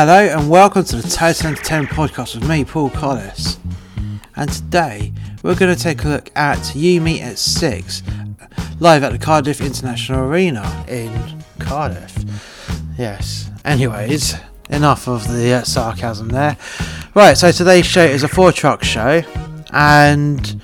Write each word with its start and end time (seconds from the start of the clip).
Hello 0.00 0.28
and 0.28 0.48
welcome 0.48 0.84
to 0.84 0.94
the 0.94 1.08
Total 1.08 1.48
Entertainment 1.48 1.90
Podcast 1.90 2.36
with 2.36 2.48
me, 2.48 2.64
Paul 2.64 2.88
Collis. 2.88 3.58
And 4.36 4.48
today 4.48 5.12
we're 5.42 5.56
going 5.56 5.74
to 5.74 5.82
take 5.82 6.04
a 6.04 6.08
look 6.08 6.30
at 6.36 6.72
You 6.76 7.00
Me 7.00 7.20
at 7.20 7.36
6, 7.36 8.04
live 8.78 9.02
at 9.02 9.10
the 9.10 9.18
Cardiff 9.18 9.60
International 9.60 10.20
Arena 10.20 10.84
in 10.86 11.42
Cardiff. 11.58 12.16
Yes, 12.96 13.50
anyways, 13.64 14.36
enough 14.70 15.08
of 15.08 15.26
the 15.26 15.54
uh, 15.54 15.62
sarcasm 15.64 16.28
there. 16.28 16.56
Right, 17.16 17.36
so 17.36 17.50
today's 17.50 17.84
show 17.84 18.04
is 18.04 18.22
a 18.22 18.28
four 18.28 18.52
truck 18.52 18.84
show, 18.84 19.24
and 19.72 20.62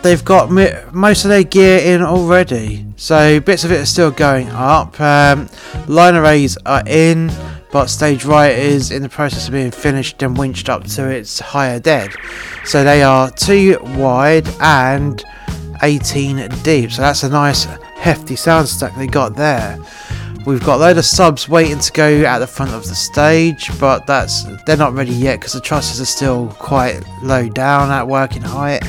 they've 0.00 0.24
got 0.24 0.50
mi- 0.50 0.72
most 0.90 1.26
of 1.26 1.28
their 1.28 1.44
gear 1.44 1.80
in 1.80 2.00
already. 2.00 2.86
So 2.96 3.40
bits 3.40 3.64
of 3.64 3.72
it 3.72 3.80
are 3.82 3.84
still 3.84 4.10
going 4.10 4.48
up. 4.48 4.98
Um, 4.98 5.50
line 5.86 6.14
arrays 6.14 6.56
are 6.64 6.82
in, 6.86 7.30
but 7.76 7.88
stage 7.88 8.24
right 8.24 8.58
is 8.58 8.90
in 8.90 9.02
the 9.02 9.08
process 9.10 9.48
of 9.48 9.52
being 9.52 9.70
finished 9.70 10.22
and 10.22 10.38
winched 10.38 10.70
up 10.70 10.82
to 10.84 11.10
its 11.10 11.38
higher 11.38 11.78
dead. 11.78 12.10
So 12.64 12.82
they 12.82 13.02
are 13.02 13.30
two 13.30 13.78
wide 13.98 14.48
and 14.62 15.22
18 15.82 16.48
deep. 16.62 16.90
So 16.90 17.02
that's 17.02 17.22
a 17.22 17.28
nice 17.28 17.64
hefty 17.96 18.34
sound 18.34 18.66
stack 18.68 18.96
they 18.96 19.06
got 19.06 19.36
there. 19.36 19.78
We've 20.46 20.64
got 20.64 20.76
a 20.76 20.78
load 20.78 20.96
of 20.96 21.04
subs 21.04 21.50
waiting 21.50 21.78
to 21.80 21.92
go 21.92 22.24
at 22.24 22.38
the 22.38 22.46
front 22.46 22.72
of 22.72 22.88
the 22.88 22.94
stage, 22.94 23.70
but 23.78 24.06
that's 24.06 24.44
they're 24.64 24.78
not 24.78 24.94
ready 24.94 25.12
yet 25.12 25.40
because 25.40 25.52
the 25.52 25.60
trusses 25.60 26.00
are 26.00 26.06
still 26.06 26.48
quite 26.58 27.02
low 27.22 27.46
down 27.46 27.90
at 27.90 28.08
working 28.08 28.40
height, 28.40 28.86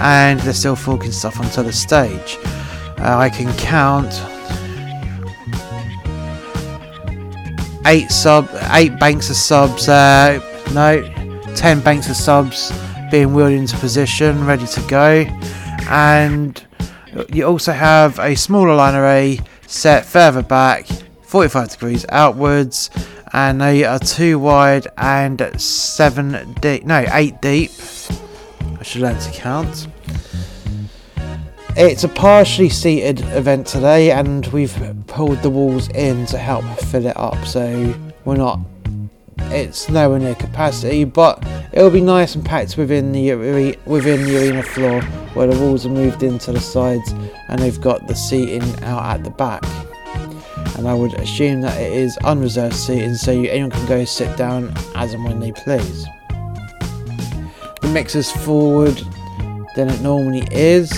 and 0.00 0.40
they're 0.40 0.54
still 0.54 0.74
forking 0.74 1.12
stuff 1.12 1.38
onto 1.38 1.62
the 1.62 1.72
stage. 1.74 2.38
Uh, 2.98 3.18
I 3.18 3.28
can 3.28 3.52
count 3.58 4.10
eight 7.86 8.10
sub, 8.10 8.48
eight 8.70 8.98
banks 8.98 9.30
of 9.30 9.36
subs. 9.36 9.88
Uh, 9.88 10.40
no, 10.72 11.02
ten 11.54 11.80
banks 11.80 12.08
of 12.08 12.16
subs 12.16 12.72
being 13.10 13.34
wheeled 13.34 13.52
into 13.52 13.76
position, 13.78 14.46
ready 14.46 14.66
to 14.66 14.80
go, 14.88 15.24
and 15.90 16.64
you 17.32 17.44
also 17.44 17.72
have 17.72 18.18
a 18.18 18.34
smaller 18.34 18.74
line 18.74 18.94
array 18.94 19.38
set 19.66 20.04
further 20.04 20.42
back, 20.42 20.86
45 21.22 21.70
degrees 21.70 22.06
outwards, 22.08 22.90
and 23.32 23.60
they 23.60 23.84
are 23.84 23.98
two 23.98 24.38
wide 24.38 24.86
and 24.96 25.60
seven 25.60 26.52
deep. 26.60 26.84
No, 26.84 27.04
eight 27.12 27.40
deep. 27.40 27.70
I 28.78 28.82
should 28.82 29.02
learn 29.02 29.18
to 29.18 29.30
count. 29.30 29.88
It's 31.74 32.04
a 32.04 32.08
partially 32.08 32.68
seated 32.68 33.20
event 33.30 33.66
today, 33.66 34.10
and 34.10 34.46
we've 34.48 34.76
pulled 35.06 35.40
the 35.40 35.48
walls 35.48 35.88
in 35.88 36.26
to 36.26 36.36
help 36.36 36.64
fill 36.80 37.06
it 37.06 37.16
up. 37.16 37.46
So 37.46 37.94
we're 38.26 38.36
not. 38.36 38.60
It's 39.38 39.88
nowhere 39.88 40.18
near 40.18 40.34
capacity, 40.34 41.04
but 41.04 41.42
it'll 41.72 41.88
be 41.88 42.02
nice 42.02 42.34
and 42.34 42.44
packed 42.44 42.76
within 42.76 43.12
the 43.12 43.32
within 43.86 44.24
the 44.24 44.38
arena 44.38 44.62
floor, 44.62 45.00
where 45.32 45.46
the 45.46 45.58
walls 45.60 45.86
are 45.86 45.90
moved 45.90 46.22
into 46.22 46.52
the 46.52 46.60
sides, 46.60 47.10
and 47.48 47.58
they've 47.58 47.80
got 47.80 48.06
the 48.06 48.14
seating 48.14 48.62
out 48.84 49.02
at 49.04 49.24
the 49.24 49.30
back. 49.30 49.64
And 50.76 50.86
I 50.86 50.92
would 50.92 51.14
assume 51.14 51.62
that 51.62 51.80
it 51.80 51.92
is 51.92 52.18
unreserved 52.18 52.74
seating, 52.74 53.14
so 53.14 53.32
anyone 53.32 53.70
can 53.70 53.86
go 53.86 54.04
sit 54.04 54.36
down 54.36 54.74
as 54.94 55.14
and 55.14 55.24
when 55.24 55.40
they 55.40 55.52
please. 55.52 56.06
The 57.80 57.90
mix 57.94 58.14
is 58.14 58.30
forward 58.30 59.00
than 59.74 59.88
it 59.88 60.02
normally 60.02 60.46
is, 60.50 60.92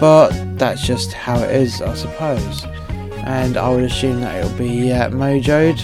but 0.00 0.30
that's 0.58 0.84
just 0.84 1.12
how 1.12 1.38
it 1.38 1.54
is, 1.54 1.80
I 1.82 1.94
suppose. 1.94 2.64
And 3.24 3.58
I 3.58 3.68
would 3.68 3.84
assume 3.84 4.22
that 4.22 4.42
it'll 4.42 4.58
be 4.58 4.90
uh, 4.90 5.10
mojoed, 5.10 5.78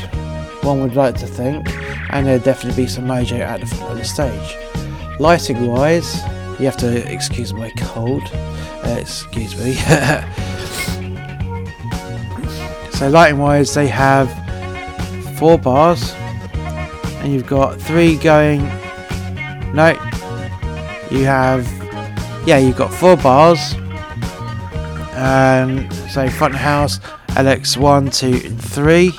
one 0.65 0.81
would 0.81 0.97
like 0.97 1.17
to 1.19 1.27
think, 1.27 1.69
and 2.11 2.27
there'll 2.27 2.43
definitely 2.43 2.85
be 2.85 2.89
some 2.89 3.05
mojo 3.05 3.39
at 3.39 3.61
the 3.61 3.87
of 3.87 3.99
the 3.99 4.05
stage. 4.05 4.57
Lighting 5.21 5.67
wise, 5.67 6.17
you 6.59 6.65
have 6.65 6.79
to 6.79 7.13
excuse 7.13 7.53
my 7.53 7.69
cold. 7.77 8.23
Uh, 8.33 8.97
excuse 8.99 9.55
me. 9.57 9.75
so 12.93 13.11
lighting 13.11 13.39
wise, 13.39 13.75
they 13.75 13.87
have 13.87 14.29
four 15.39 15.59
bars, 15.59 16.15
and 17.21 17.33
you've 17.33 17.47
got 17.47 17.81
three 17.81 18.17
going. 18.17 18.63
No, 19.75 19.91
you 21.11 21.27
have 21.27 21.67
yeah, 22.47 22.59
you've 22.59 22.77
got 22.77 22.95
four 22.95 23.17
bars. 23.17 23.75
Um, 25.17 25.91
so 26.11 26.29
front 26.29 26.55
of 26.55 26.61
house, 26.61 26.99
LX 27.29 27.79
one, 27.79 28.11
two, 28.11 28.41
and 28.45 28.63
three. 28.63 29.13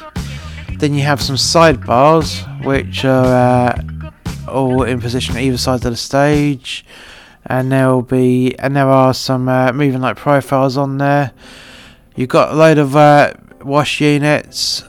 Then 0.77 0.93
you 0.93 1.01
have 1.01 1.19
some 1.21 1.37
side 1.37 1.83
bars, 1.83 2.41
which 2.61 3.03
are 3.03 3.25
uh, 3.25 4.11
all 4.47 4.83
in 4.83 5.01
position 5.01 5.37
either 5.37 5.57
side 5.57 5.83
of 5.85 5.91
the 5.91 5.95
stage, 5.95 6.85
and 7.47 7.71
there 7.71 7.89
will 7.89 8.03
be 8.03 8.55
and 8.59 8.75
there 8.75 8.87
are 8.87 9.13
some 9.13 9.49
uh, 9.49 9.73
moving 9.73 10.01
light 10.01 10.17
profiles 10.17 10.77
on 10.77 10.99
there. 10.99 11.31
You've 12.15 12.29
got 12.29 12.51
a 12.51 12.55
load 12.55 12.77
of 12.77 12.95
uh, 12.95 13.33
wash 13.61 13.99
units, 13.99 14.83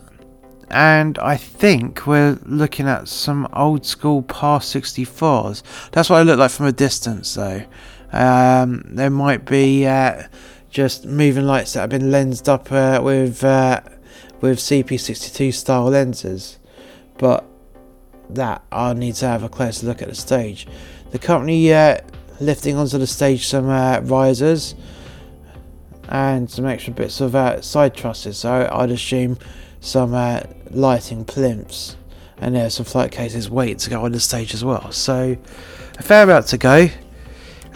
and 0.71 1.19
I 1.19 1.39
think 1.39 2.07
we're 2.07 2.39
looking 2.45 2.87
at 2.87 3.09
some 3.09 3.49
old 3.55 3.87
school 3.87 4.21
par 4.23 4.61
64s. 4.61 5.63
That's 5.93 6.11
what 6.11 6.17
I 6.19 6.23
look 6.23 6.39
like 6.39 6.51
from 6.51 6.67
a 6.67 6.73
distance, 6.73 7.35
though. 7.35 7.65
Um, 8.13 8.85
there 8.87 9.11
might 9.11 9.45
be 9.45 9.87
uh, 9.87 10.25
just 10.71 11.07
moving 11.07 11.47
lights 11.47 11.73
that 11.73 11.81
have 11.81 11.91
been 11.91 12.11
lensed 12.11 12.49
up 12.49 12.71
uh, 12.71 13.01
with 13.03 13.43
uh, 13.45 13.81
with 14.41 14.59
CP62 14.59 15.53
style 15.53 15.85
lenses, 15.85 16.59
but 17.19 17.45
that 18.31 18.63
I'll 18.71 18.95
need 18.95 19.15
to 19.17 19.27
have 19.27 19.43
a 19.43 19.49
closer 19.49 19.87
look 19.87 20.03
at 20.03 20.09
the 20.09 20.15
stage. 20.15 20.67
They're 21.11 21.19
currently 21.19 21.73
uh, 21.73 21.99
lifting 22.41 22.77
onto 22.77 22.99
the 22.99 23.07
stage 23.07 23.47
some 23.47 23.69
uh, 23.69 24.01
risers 24.01 24.75
and 26.09 26.51
some 26.51 26.67
extra 26.67 26.93
bits 26.93 27.21
of 27.21 27.35
uh, 27.35 27.61
side 27.61 27.95
trusses, 27.95 28.39
so 28.39 28.69
I'd 28.73 28.91
assume 28.91 29.39
some 29.81 30.15
uh, 30.15 30.43
lighting 30.71 31.25
plinths 31.25 31.97
and 32.41 32.55
there's 32.55 32.75
some 32.75 32.87
flight 32.87 33.11
cases 33.11 33.51
waiting 33.51 33.77
to 33.77 33.91
go 33.91 34.05
on 34.05 34.13
the 34.13 34.21
stage 34.21 34.55
as 34.55 34.65
well. 34.65 34.93
So 34.93 35.37
a 35.99 36.03
fair 36.03 36.25
amount 36.25 36.47
to 36.49 36.59
go. 36.59 36.89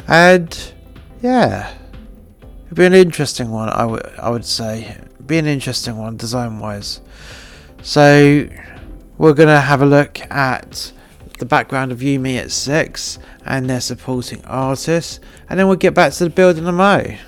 And 0.08 0.72
yeah, 1.20 1.74
it'd 2.72 2.78
be 2.78 2.86
an 2.86 2.94
interesting 2.94 3.50
one. 3.50 3.68
I 3.68 3.84
would 3.84 4.06
I 4.18 4.30
would 4.30 4.46
say 4.46 4.96
be 5.26 5.36
an 5.36 5.46
interesting 5.46 5.98
one 5.98 6.16
design 6.16 6.58
wise. 6.58 7.02
So 7.82 8.48
we're 9.18 9.34
gonna 9.34 9.60
have 9.60 9.82
a 9.82 9.86
look 9.86 10.18
at 10.30 10.90
the 11.38 11.44
background 11.44 11.92
of 11.92 12.02
You 12.02 12.18
Me 12.18 12.38
at 12.38 12.50
Six 12.50 13.18
and 13.44 13.68
their 13.68 13.82
supporting 13.82 14.42
artists, 14.46 15.20
and 15.50 15.60
then 15.60 15.66
we'll 15.66 15.76
get 15.76 15.92
back 15.92 16.14
to 16.14 16.24
the 16.24 16.30
building 16.30 16.66
of 16.66 16.74
Mo. 16.74 17.18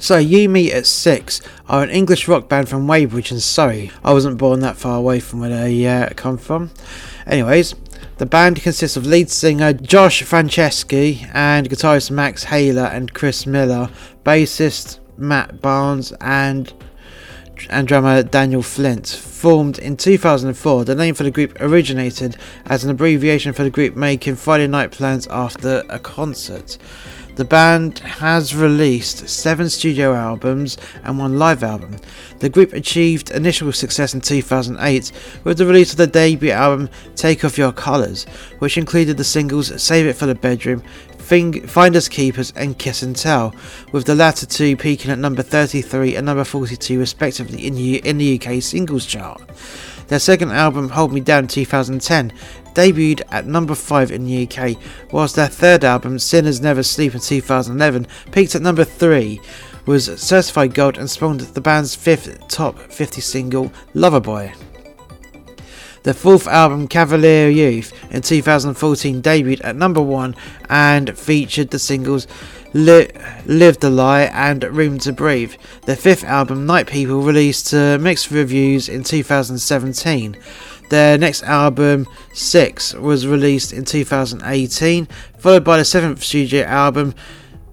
So, 0.00 0.18
You 0.18 0.48
Me 0.48 0.72
at 0.72 0.86
Six 0.86 1.40
are 1.68 1.84
an 1.84 1.90
English 1.90 2.26
rock 2.26 2.48
band 2.48 2.68
from 2.68 2.88
Weybridge 2.88 3.30
in 3.30 3.38
Surrey. 3.38 3.92
I 4.02 4.12
wasn't 4.12 4.38
born 4.38 4.58
that 4.60 4.76
far 4.76 4.96
away 4.96 5.20
from 5.20 5.38
where 5.38 5.50
they 5.50 5.86
uh, 5.86 6.08
come 6.16 6.38
from. 6.38 6.70
Anyways, 7.24 7.76
the 8.22 8.26
band 8.26 8.62
consists 8.62 8.96
of 8.96 9.04
lead 9.04 9.28
singer 9.28 9.72
Josh 9.72 10.22
Franceschi 10.22 11.28
and 11.34 11.68
guitarist 11.68 12.12
Max 12.12 12.44
Haler 12.44 12.84
and 12.84 13.12
Chris 13.12 13.48
Miller, 13.48 13.90
bassist 14.24 15.00
Matt 15.16 15.60
Barnes 15.60 16.12
and 16.20 16.72
and 17.68 17.88
drummer 17.88 18.22
Daniel 18.22 18.62
Flint. 18.62 19.08
Formed 19.08 19.80
in 19.80 19.96
2004, 19.96 20.84
the 20.84 20.94
name 20.94 21.16
for 21.16 21.24
the 21.24 21.32
group 21.32 21.60
originated 21.60 22.36
as 22.66 22.84
an 22.84 22.90
abbreviation 22.90 23.52
for 23.52 23.64
the 23.64 23.70
group 23.70 23.96
making 23.96 24.36
Friday 24.36 24.68
night 24.68 24.92
plans 24.92 25.26
after 25.26 25.82
a 25.88 25.98
concert. 25.98 26.78
The 27.34 27.44
band 27.46 28.00
has 28.00 28.54
released 28.54 29.26
seven 29.26 29.70
studio 29.70 30.14
albums 30.14 30.76
and 31.02 31.18
one 31.18 31.38
live 31.38 31.62
album. 31.62 31.96
The 32.40 32.50
group 32.50 32.74
achieved 32.74 33.30
initial 33.30 33.72
success 33.72 34.12
in 34.12 34.20
2008 34.20 35.12
with 35.42 35.56
the 35.56 35.64
release 35.64 35.92
of 35.92 35.96
their 35.96 36.06
debut 36.06 36.50
album 36.50 36.90
Take 37.16 37.42
Off 37.42 37.56
Your 37.56 37.72
Colours, 37.72 38.24
which 38.58 38.76
included 38.76 39.16
the 39.16 39.24
singles 39.24 39.82
Save 39.82 40.06
It 40.06 40.16
for 40.16 40.26
the 40.26 40.34
Bedroom, 40.34 40.82
Fing- 41.16 41.66
Finders 41.66 42.06
Keepers, 42.08 42.52
and 42.54 42.78
Kiss 42.78 43.02
and 43.02 43.16
Tell, 43.16 43.54
with 43.92 44.04
the 44.04 44.14
latter 44.14 44.44
two 44.44 44.76
peaking 44.76 45.10
at 45.10 45.18
number 45.18 45.42
33 45.42 46.16
and 46.16 46.26
number 46.26 46.44
42 46.44 46.98
respectively 46.98 47.66
in, 47.66 47.78
U- 47.78 48.00
in 48.04 48.18
the 48.18 48.38
UK 48.38 48.62
singles 48.62 49.06
chart. 49.06 49.40
Their 50.08 50.18
second 50.18 50.50
album, 50.50 50.90
Hold 50.90 51.14
Me 51.14 51.20
Down 51.20 51.46
2010, 51.46 52.32
debuted 52.74 53.22
at 53.30 53.46
number 53.46 53.74
5 53.74 54.10
in 54.10 54.24
the 54.24 54.48
UK, 54.48 54.76
whilst 55.12 55.36
their 55.36 55.48
third 55.48 55.84
album, 55.84 56.18
Sinners 56.18 56.60
Never 56.60 56.82
Sleep 56.82 57.14
in 57.14 57.20
2011, 57.20 58.06
peaked 58.30 58.54
at 58.54 58.62
number 58.62 58.84
3, 58.84 59.40
was 59.86 60.06
certified 60.20 60.74
gold 60.74 60.98
and 60.98 61.10
spawned 61.10 61.40
the 61.40 61.60
band's 61.60 61.94
fifth 61.94 62.48
top 62.48 62.78
50 62.78 63.20
single, 63.20 63.72
Loverboy. 63.94 64.54
Their 66.02 66.14
fourth 66.14 66.48
album, 66.48 66.88
Cavalier 66.88 67.48
Youth, 67.48 67.92
in 68.10 68.22
2014 68.22 69.22
debuted 69.22 69.64
at 69.64 69.76
number 69.76 70.02
1 70.02 70.34
and 70.68 71.16
featured 71.16 71.70
the 71.70 71.78
singles 71.78 72.26
Li- 72.74 73.10
Live 73.46 73.78
the 73.80 73.90
Lie 73.90 74.22
and 74.22 74.64
Room 74.64 74.98
to 75.00 75.12
Breathe. 75.12 75.54
Their 75.84 75.96
fifth 75.96 76.24
album, 76.24 76.66
Night 76.66 76.86
People, 76.88 77.22
released 77.22 77.68
to 77.68 77.98
mixed 77.98 78.30
reviews 78.30 78.88
in 78.88 79.04
2017. 79.04 80.36
Their 80.92 81.16
next 81.16 81.42
album, 81.44 82.06
Six, 82.34 82.92
was 82.92 83.26
released 83.26 83.72
in 83.72 83.86
2018, 83.86 85.08
followed 85.38 85.64
by 85.64 85.78
the 85.78 85.86
seventh 85.86 86.22
studio 86.22 86.64
album, 86.64 87.14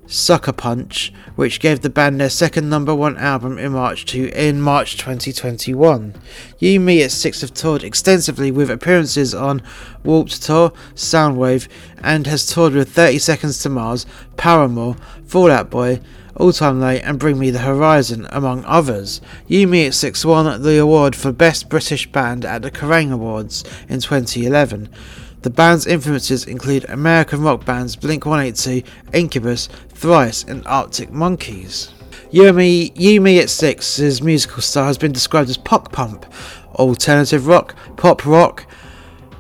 Sucker 0.08 0.54
Punch, 0.54 1.12
which 1.36 1.60
gave 1.60 1.82
the 1.82 1.90
band 1.90 2.22
their 2.22 2.30
second 2.30 2.70
number 2.70 2.96
one 2.96 3.18
album 3.18 3.58
in 3.58 3.74
March 3.74 4.06
to 4.06 4.30
in 4.30 4.62
March 4.62 4.96
2021. 4.96 6.14
You 6.60 6.80
Me 6.80 7.04
at 7.04 7.12
Six 7.12 7.42
have 7.42 7.54
toured 7.54 7.84
extensively 7.84 8.52
with 8.52 8.72
appearances 8.72 9.36
on 9.36 9.64
Warped 10.06 10.42
Tour, 10.42 10.72
Soundwave, 10.96 11.68
and 12.02 12.26
has 12.26 12.46
toured 12.46 12.72
with 12.72 12.94
30 12.94 13.20
Seconds 13.20 13.62
to 13.64 13.70
Mars, 13.70 14.06
Paramore, 14.38 14.96
Fall 15.26 15.52
Out 15.52 15.70
Boy, 15.70 16.00
All 16.40 16.54
Time 16.54 16.80
Late, 16.80 17.02
and 17.02 17.20
Bring 17.20 17.38
Me 17.38 17.52
the 17.52 17.60
Horizon, 17.60 18.26
among 18.30 18.64
others. 18.64 19.20
You 19.46 19.68
Me 19.68 19.88
at 19.88 19.94
Six 19.94 20.24
won 20.24 20.62
the 20.62 20.80
award 20.80 21.14
for 21.14 21.34
Best 21.34 21.68
British 21.68 22.10
Band 22.10 22.46
at 22.46 22.62
the 22.62 22.72
Kerrang 22.72 23.12
Awards 23.12 23.66
in 23.90 24.00
2011. 24.00 24.88
The 25.42 25.50
band's 25.50 25.86
influences 25.86 26.46
include 26.46 26.86
American 26.90 27.42
rock 27.42 27.66
bands 27.66 27.98
Blink 27.98 28.26
182, 28.26 28.90
Incubus, 29.12 29.68
Thrice, 29.90 30.46
and 30.46 30.66
Arctic 30.66 31.12
Monkeys. 31.12 31.94
Yumi, 32.32 32.96
Yumi 32.96 33.42
at 33.42 33.50
Six's 33.50 34.22
musical 34.22 34.62
style 34.62 34.88
has 34.88 34.98
been 34.98 35.12
described 35.12 35.50
as 35.50 35.58
pop 35.58 35.92
punk, 35.92 36.26
alternative 36.76 37.48
rock, 37.48 37.76
pop 37.98 38.26
rock, 38.26 38.66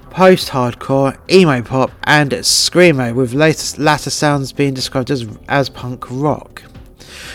post 0.09 0.49
hardcore, 0.49 1.17
emo 1.31 1.61
pop, 1.61 1.91
and 2.03 2.31
screamo, 2.31 3.15
with 3.15 3.33
later, 3.33 3.81
latter 3.81 4.09
sounds 4.09 4.51
being 4.51 4.73
described 4.73 5.09
as, 5.09 5.25
as 5.47 5.69
punk 5.69 6.05
rock. 6.09 6.63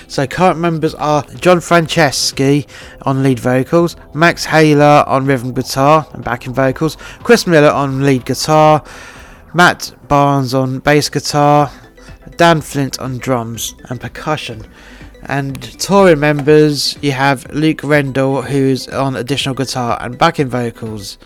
So 0.09 0.27
current 0.27 0.59
members 0.59 0.95
are 0.95 1.25
uh, 1.25 1.35
John 1.35 1.59
Franceschi 1.59 2.67
on 3.03 3.23
lead 3.23 3.41
vocals, 3.41 3.97
Max 4.15 4.47
Hayler 4.47 5.07
on 5.07 5.27
rhythm 5.27 5.53
guitar 5.53 6.07
and 6.13 6.23
backing 6.23 6.53
vocals, 6.53 6.97
Chris 7.23 7.47
Miller 7.47 7.71
on 7.71 8.03
lead 8.03 8.25
guitar, 8.25 8.85
Matt 9.55 9.95
Barnes 10.09 10.55
on 10.55 10.79
bass 10.81 11.09
guitar, 11.09 11.71
Dan 12.37 12.61
Flint 12.61 12.99
on 13.01 13.19
drums 13.19 13.75
and 13.89 14.01
percussion. 14.01 14.67
And 15.27 15.63
touring 15.81 16.21
members, 16.21 16.99
you 17.01 17.13
have 17.13 17.51
Luke 17.51 17.83
Rendell, 17.83 18.43
who's 18.43 18.89
on 18.89 19.17
additional 19.17 19.55
guitar 19.55 19.97
and 20.01 20.19
backing 20.19 20.49
vocals. 20.49 21.17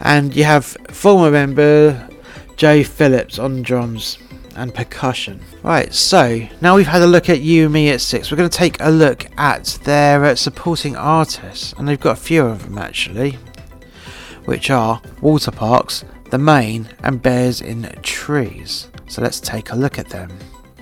And 0.00 0.36
you 0.36 0.44
have 0.44 0.76
former 0.90 1.30
member 1.30 2.08
Joe 2.56 2.84
Phillips 2.84 3.38
on 3.38 3.62
drums 3.62 4.18
and 4.56 4.74
percussion. 4.74 5.40
Right, 5.62 5.92
so 5.92 6.46
now 6.60 6.76
we've 6.76 6.86
had 6.86 7.02
a 7.02 7.06
look 7.06 7.28
at 7.28 7.40
You 7.40 7.68
Me 7.68 7.90
at 7.90 8.00
Six, 8.00 8.30
we're 8.30 8.36
going 8.36 8.50
to 8.50 8.56
take 8.56 8.76
a 8.80 8.90
look 8.90 9.26
at 9.38 9.78
their 9.84 10.24
uh, 10.24 10.34
supporting 10.34 10.96
artists, 10.96 11.74
and 11.78 11.86
they've 11.86 12.00
got 12.00 12.18
a 12.18 12.20
few 12.20 12.44
of 12.44 12.64
them 12.64 12.78
actually, 12.78 13.38
which 14.44 14.70
are 14.70 15.00
Waterparks, 15.20 16.04
The 16.30 16.38
Maine, 16.38 16.88
and 17.02 17.22
Bears 17.22 17.60
in 17.60 17.94
Trees. 18.02 18.88
So 19.08 19.22
let's 19.22 19.40
take 19.40 19.70
a 19.70 19.76
look 19.76 19.98
at 19.98 20.08
them. 20.08 20.30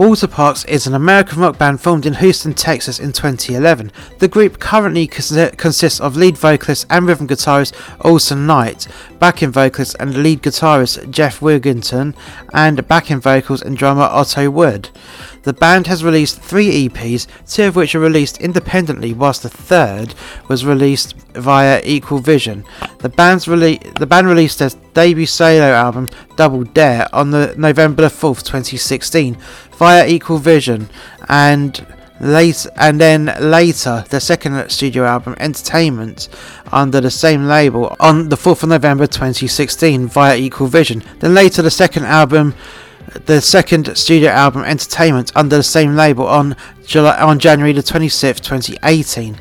Waterparks 0.01 0.67
is 0.67 0.87
an 0.87 0.95
American 0.95 1.41
rock 1.41 1.59
band 1.59 1.83
formed 1.83 2.07
in 2.07 2.15
Houston, 2.15 2.55
Texas 2.55 2.99
in 2.99 3.13
2011. 3.13 3.93
The 4.19 4.29
group 4.29 4.59
currently 4.59 5.07
consists 5.07 6.01
of 6.01 6.17
lead 6.17 6.39
vocalist 6.39 6.87
and 6.89 7.07
rhythm 7.07 7.29
guitarist 7.29 7.75
Awsten 8.03 8.47
Knight, 8.47 8.89
backing 9.19 9.51
vocalist 9.51 9.97
and 10.01 10.23
lead 10.23 10.43
guitarist 10.43 11.11
Geoff 11.11 11.41
Wigington, 11.41 12.17
and 12.55 12.89
backing 12.89 13.21
vocals 13.21 13.61
and 13.61 13.77
drummer 13.77 14.05
Otto 14.05 14.49
Wood. 14.49 14.89
The 15.43 15.53
band 15.53 15.87
has 15.87 16.05
released 16.05 16.41
three 16.41 16.89
EPs, 16.89 17.27
two 17.47 17.65
of 17.65 17.77
which 17.77 17.95
are 17.95 18.01
released 18.01 18.39
independently, 18.41 19.13
whilst 19.13 19.43
the 19.43 19.49
third 19.51 20.15
was 20.49 20.65
released 20.65 21.15
via 21.35 21.81
Equal 21.85 22.19
Vision. 22.19 22.65
The, 22.99 23.09
band's 23.09 23.47
rele- 23.47 23.99
the 23.99 24.07
band 24.07 24.29
released 24.29 24.59
their 24.59 24.71
debut 24.93 25.27
solo 25.27 25.73
album, 25.73 26.09
Double 26.37 26.65
Dare, 26.65 27.09
on 27.15 27.31
the 27.31 27.55
November 27.57 28.05
4th, 28.05 28.41
2016, 28.41 29.37
via 29.81 30.07
Equal 30.07 30.37
Vision, 30.37 30.91
and 31.27 31.87
late 32.21 32.67
and 32.77 33.01
then 33.01 33.35
later 33.41 34.05
their 34.11 34.21
second 34.21 34.69
studio 34.69 35.07
album 35.07 35.35
entertainment 35.39 36.29
under 36.71 37.01
the 37.01 37.11
same 37.11 37.47
label 37.47 37.97
on 37.99 38.29
the 38.29 38.37
4th 38.37 38.63
of 38.63 38.69
november 38.69 39.07
2016 39.07 40.07
via 40.07 40.37
equal 40.37 40.67
vision 40.67 41.03
then 41.21 41.33
later 41.33 41.63
the 41.63 41.71
second 41.71 42.05
album 42.05 42.55
the 43.27 43.41
second 43.41 43.97
studio 43.97 44.31
album 44.31 44.63
Entertainment 44.65 45.33
under 45.35 45.57
the 45.57 45.63
same 45.63 45.97
label 45.97 46.27
on 46.27 46.55
July, 46.85 47.21
on 47.21 47.39
January 47.39 47.73
the 47.73 47.83
26th, 47.83 48.41
2018. 48.41 49.37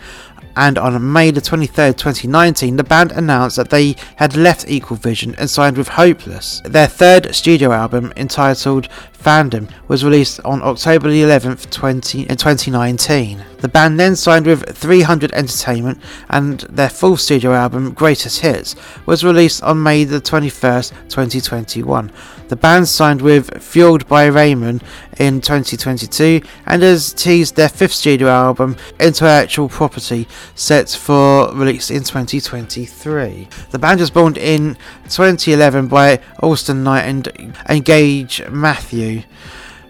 And 0.55 0.77
on 0.77 1.11
May 1.11 1.31
the 1.31 1.41
23rd, 1.41 1.97
2019, 1.97 2.75
the 2.75 2.83
band 2.83 3.11
announced 3.11 3.55
that 3.57 3.69
they 3.69 3.95
had 4.15 4.35
left 4.35 4.65
Equal 4.67 4.97
Vision 4.97 5.35
and 5.37 5.49
signed 5.49 5.77
with 5.77 5.87
Hopeless. 5.87 6.61
Their 6.65 6.87
third 6.87 7.33
studio 7.33 7.71
album, 7.71 8.11
entitled 8.17 8.89
Fandom, 9.13 9.69
was 9.87 10.03
released 10.03 10.39
on 10.45 10.61
October 10.61 11.09
the 11.09 11.21
11th, 11.21 11.69
20, 11.69 12.29
uh, 12.29 12.35
2019. 12.35 13.43
The 13.59 13.67
band 13.67 13.99
then 13.99 14.15
signed 14.15 14.45
with 14.45 14.69
300 14.69 15.33
Entertainment, 15.33 16.01
and 16.29 16.61
their 16.61 16.89
full 16.89 17.17
studio 17.17 17.53
album, 17.53 17.93
Greatest 17.93 18.41
Hits, 18.41 18.75
was 19.05 19.23
released 19.23 19.63
on 19.63 19.83
May 19.83 20.03
the 20.03 20.21
21st, 20.21 20.91
2021. 21.09 22.11
The 22.49 22.55
band 22.55 22.87
signed 22.87 23.21
with 23.21 23.61
Fueled 23.61 24.07
by 24.07 24.27
Ramen 24.27 24.81
in 25.19 25.39
2022 25.39 26.41
and 26.65 26.81
has 26.81 27.13
teased 27.13 27.55
their 27.55 27.69
fifth 27.69 27.93
studio 27.93 28.27
album, 28.27 28.75
Intellectual 28.99 29.69
Property, 29.69 30.27
set 30.55 30.89
for 30.89 31.53
release 31.53 31.91
in 31.91 32.03
2023. 32.03 33.47
The 33.69 33.77
band 33.77 33.99
was 33.99 34.09
formed 34.09 34.39
in 34.39 34.77
2011 35.09 35.89
by 35.89 36.21
Awsten 36.41 36.83
Knight 36.83 37.03
and, 37.03 37.55
and 37.67 37.85
Gage 37.85 38.41
Matthew 38.49 39.21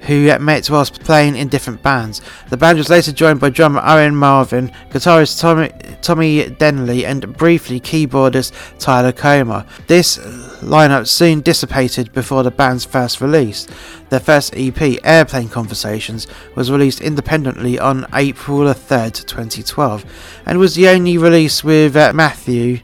who 0.01 0.38
met 0.40 0.69
whilst 0.69 1.01
playing 1.01 1.36
in 1.36 1.48
different 1.48 1.81
bands. 1.84 2.22
The 2.50 2.57
band 2.57 2.78
was 2.78 2.90
later 2.90 3.12
joined 3.12 3.40
by 3.40 3.50
drummer 3.50 3.81
Owen 3.84 4.16
Marvin, 4.16 4.72
guitarist 4.90 5.40
Tommy, 5.40 5.72
Tommy 6.01 6.50
Denley, 6.50 7.06
and 7.06 7.36
briefly 7.38 7.80
keyboardist 7.80 8.54
Tyler 8.80 9.12
Comer. 9.12 9.66
This 9.88 10.18
lineup 10.62 11.07
soon 11.07 11.42
dissipated 11.42 12.12
before 12.14 12.44
the 12.44 12.52
band's 12.52 12.85
first 12.85 13.21
release. 13.21 13.68
Their 14.09 14.19
first 14.19 14.54
EP, 14.56 14.97
Airplane 15.04 15.50
Conversations, 15.50 16.28
was 16.56 16.71
released 16.71 17.02
independently 17.02 17.78
on 17.78 18.07
April 18.14 18.62
3rd, 18.62 19.26
2012, 19.26 20.06
and 20.45 20.57
was 20.57 20.76
the 20.76 20.88
only 20.88 21.18
release 21.18 21.64
with 21.64 21.95
uh, 21.95 22.12
Matthew 22.14 22.80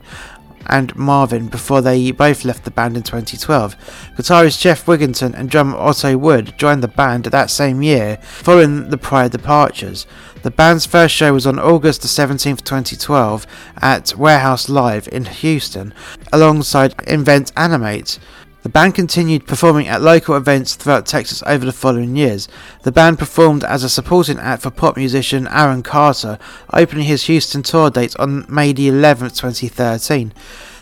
and 0.68 0.96
Marvin 0.96 1.48
before 1.48 1.82
they 1.82 2.12
both 2.12 2.46
left 2.46 2.64
the 2.64 2.72
band 2.72 2.98
in 2.98 3.04
2012. 3.04 3.76
Guitarist 4.18 4.60
Geoff 4.60 4.86
Wigington 4.86 5.34
and 5.34 5.50
drummer 5.50 5.78
Otto 5.78 6.18
Wood 6.18 6.54
joined 6.58 6.84
the 6.84 6.88
band 6.88 7.26
that 7.26 7.50
same 7.50 7.82
year, 7.82 8.18
following 8.22 8.90
the 8.90 8.98
prior 8.98 9.30
departures. 9.30 10.06
The 10.44 10.52
band's 10.52 10.86
first 10.86 11.16
show 11.16 11.34
was 11.34 11.48
on 11.48 11.58
August 11.58 12.02
the 12.04 12.08
17th, 12.08 12.64
2012, 12.64 13.48
at 13.82 14.16
Warehouse 14.16 14.70
Live 14.70 15.08
in 15.12 15.26
Houston, 15.26 15.94
alongside 16.32 16.94
Invent 17.08 17.52
Animate. 17.58 18.20
The 18.66 18.70
band 18.70 18.96
continued 18.96 19.46
performing 19.46 19.88
at 19.88 20.02
local 20.02 20.36
events 20.36 20.74
throughout 20.74 21.06
Texas 21.06 21.44
over 21.46 21.64
the 21.68 21.72
following 21.72 22.16
years. 22.16 22.48
The 22.82 22.92
band 22.92 23.20
performed 23.20 23.64
as 23.64 23.84
a 23.84 23.90
supporting 23.90 24.40
act 24.40 24.64
for 24.64 24.72
pop 24.72 24.98
musician 24.98 25.48
Aaron 25.52 25.84
Carter, 25.84 26.40
opening 26.74 27.06
his 27.06 27.26
Houston 27.26 27.62
tour 27.62 27.92
date 27.92 28.16
on 28.18 28.44
May 28.50 28.74
the 28.74 28.88
11th, 28.88 29.40
2013. 29.40 30.34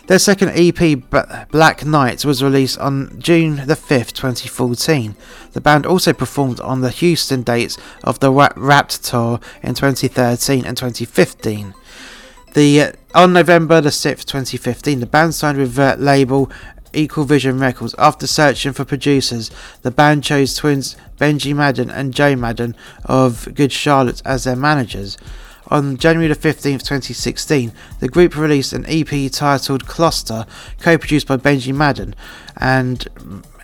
Their 0.06 0.18
second 0.18 0.52
EP, 0.54 0.98
Black 1.50 1.84
Knight, 1.84 2.24
was 2.24 2.42
released 2.42 2.78
on 2.78 3.20
June 3.20 3.56
the 3.56 3.74
5th, 3.74 4.14
2014. 4.14 5.14
The 5.52 5.60
band 5.60 5.84
also 5.84 6.14
performed 6.14 6.60
on 6.60 6.80
the 6.80 6.88
Houston 6.88 7.42
dates 7.42 7.76
of 8.02 8.18
the 8.20 8.32
Warped 8.32 9.04
Tour 9.04 9.40
in 9.62 9.74
2013 9.74 10.64
and 10.64 10.74
2015. 10.74 11.74
The 12.54 12.80
uh, 12.80 12.92
on 13.16 13.32
November 13.32 13.80
the 13.80 13.90
6th, 13.90 14.24
2015, 14.26 15.00
the 15.00 15.06
band 15.06 15.34
signed 15.34 15.58
with 15.58 15.76
uh, 15.76 15.96
label 15.98 16.50
Equal 16.94 17.24
Vision 17.24 17.58
Records. 17.58 17.94
After 17.98 18.26
searching 18.26 18.72
for 18.72 18.84
producers, 18.84 19.50
the 19.82 19.90
band 19.90 20.24
chose 20.24 20.54
twins 20.54 20.96
Benji 21.18 21.54
Madden 21.54 21.90
and 21.90 22.14
Joe 22.14 22.36
Madden 22.36 22.74
of 23.04 23.48
Good 23.54 23.72
Charlotte 23.72 24.22
as 24.24 24.44
their 24.44 24.56
managers. 24.56 25.16
On 25.68 25.96
January 25.96 26.32
the 26.32 26.38
15th, 26.38 26.82
2016, 26.82 27.72
the 28.00 28.08
group 28.08 28.36
released 28.36 28.72
an 28.72 28.84
EP 28.86 29.30
titled 29.32 29.86
Cluster, 29.86 30.46
co-produced 30.80 31.26
by 31.26 31.36
Benji 31.36 31.74
Madden 31.74 32.14
and 32.56 33.08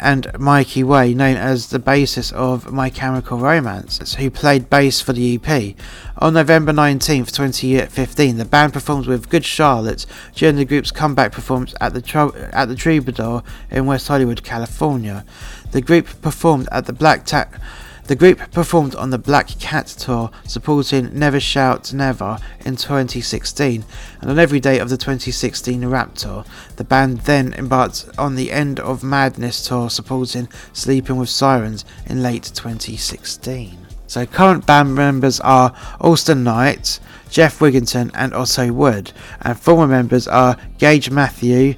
and 0.00 0.26
Mikey 0.38 0.82
Way, 0.82 1.14
known 1.14 1.36
as 1.36 1.68
the 1.68 1.78
bassist 1.78 2.32
of 2.32 2.72
My 2.72 2.90
Chemical 2.90 3.38
Romance, 3.38 4.14
who 4.14 4.30
played 4.30 4.70
bass 4.70 5.00
for 5.00 5.12
the 5.12 5.38
EP. 5.42 5.74
On 6.18 6.34
November 6.34 6.72
19th, 6.72 7.32
2015, 7.32 8.36
the 8.38 8.44
band 8.44 8.72
performed 8.72 9.06
with 9.06 9.28
Good 9.28 9.44
Charlotte 9.44 10.06
during 10.34 10.56
the 10.56 10.64
group's 10.64 10.90
comeback 10.90 11.32
performance 11.32 11.74
at 11.80 11.92
the 11.94 12.50
at 12.52 12.68
the 12.68 12.74
Troubadour 12.74 13.42
in 13.70 13.86
West 13.86 14.08
Hollywood, 14.08 14.42
California. 14.42 15.24
The 15.72 15.80
group 15.80 16.06
performed 16.22 16.68
at 16.72 16.86
the 16.86 16.92
Black 16.92 17.24
Tack 17.24 17.60
The 18.06 18.16
group 18.16 18.50
performed 18.50 18.94
on 18.96 19.10
the 19.10 19.18
Black 19.18 19.46
Cat 19.60 19.86
tour 19.86 20.30
supporting 20.46 21.16
Never 21.16 21.38
Shout 21.38 21.92
Never 21.92 22.38
in 22.64 22.76
2016, 22.76 23.84
and 24.20 24.30
on 24.30 24.38
every 24.38 24.58
day 24.58 24.78
of 24.78 24.88
the 24.88 24.96
2016 24.96 25.86
Rap 25.86 26.14
tour. 26.14 26.44
The 26.76 26.84
band 26.84 27.20
then 27.20 27.54
embarked 27.54 28.08
on 28.18 28.34
the 28.34 28.50
End 28.50 28.80
of 28.80 29.04
Madness 29.04 29.66
tour 29.66 29.90
supporting 29.90 30.48
Sleeping 30.72 31.16
with 31.16 31.28
Sirens 31.28 31.84
in 32.06 32.22
late 32.22 32.50
2016. 32.54 33.86
So 34.06 34.26
current 34.26 34.66
band 34.66 34.96
members 34.96 35.38
are 35.38 35.72
Awsten 36.00 36.42
Knight, 36.42 36.98
Geoff 37.30 37.60
Wigington 37.60 38.10
and 38.12 38.34
Otto 38.34 38.72
Wood, 38.72 39.12
and 39.40 39.56
former 39.56 39.86
members 39.86 40.26
are 40.26 40.56
Gage 40.78 41.10
Matthew, 41.12 41.76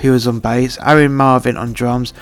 who 0.00 0.10
was 0.10 0.26
on 0.26 0.40
bass, 0.40 0.78
Aaron 0.84 1.14
Marvin 1.14 1.56
on 1.56 1.72
drums, 1.72 2.12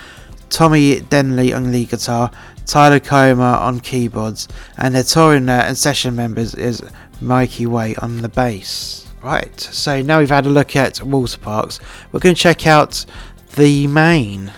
Tommy 0.53 1.01
Denley 1.01 1.55
on 1.55 1.73
lead 1.73 1.89
guitar, 1.89 2.31
Tyler 2.67 3.01
Coma 3.01 3.57
on 3.61 3.81
keyboards, 3.81 4.49
and 4.77 4.95
their 4.95 5.03
touring 5.03 5.49
uh, 5.49 5.65
and 5.67 5.77
session 5.77 6.15
members 6.15 6.55
is 6.55 6.83
Mikey 7.23 7.67
Way 7.67 7.95
on 7.97 8.19
the 8.19 8.29
bass. 8.29 9.09
Right, 9.23 9.59
so 9.59 10.03
now 10.03 10.19
we've 10.19 10.29
had 10.29 10.45
a 10.45 10.51
look 10.51 10.77
at 10.77 11.03
Water 11.03 11.39
Parks, 11.39 11.81
we're 12.13 12.21
going 12.21 12.35
to 12.35 12.41
check 12.41 12.67
out 12.67 13.07
the 13.57 13.87
Maine, 13.87 14.53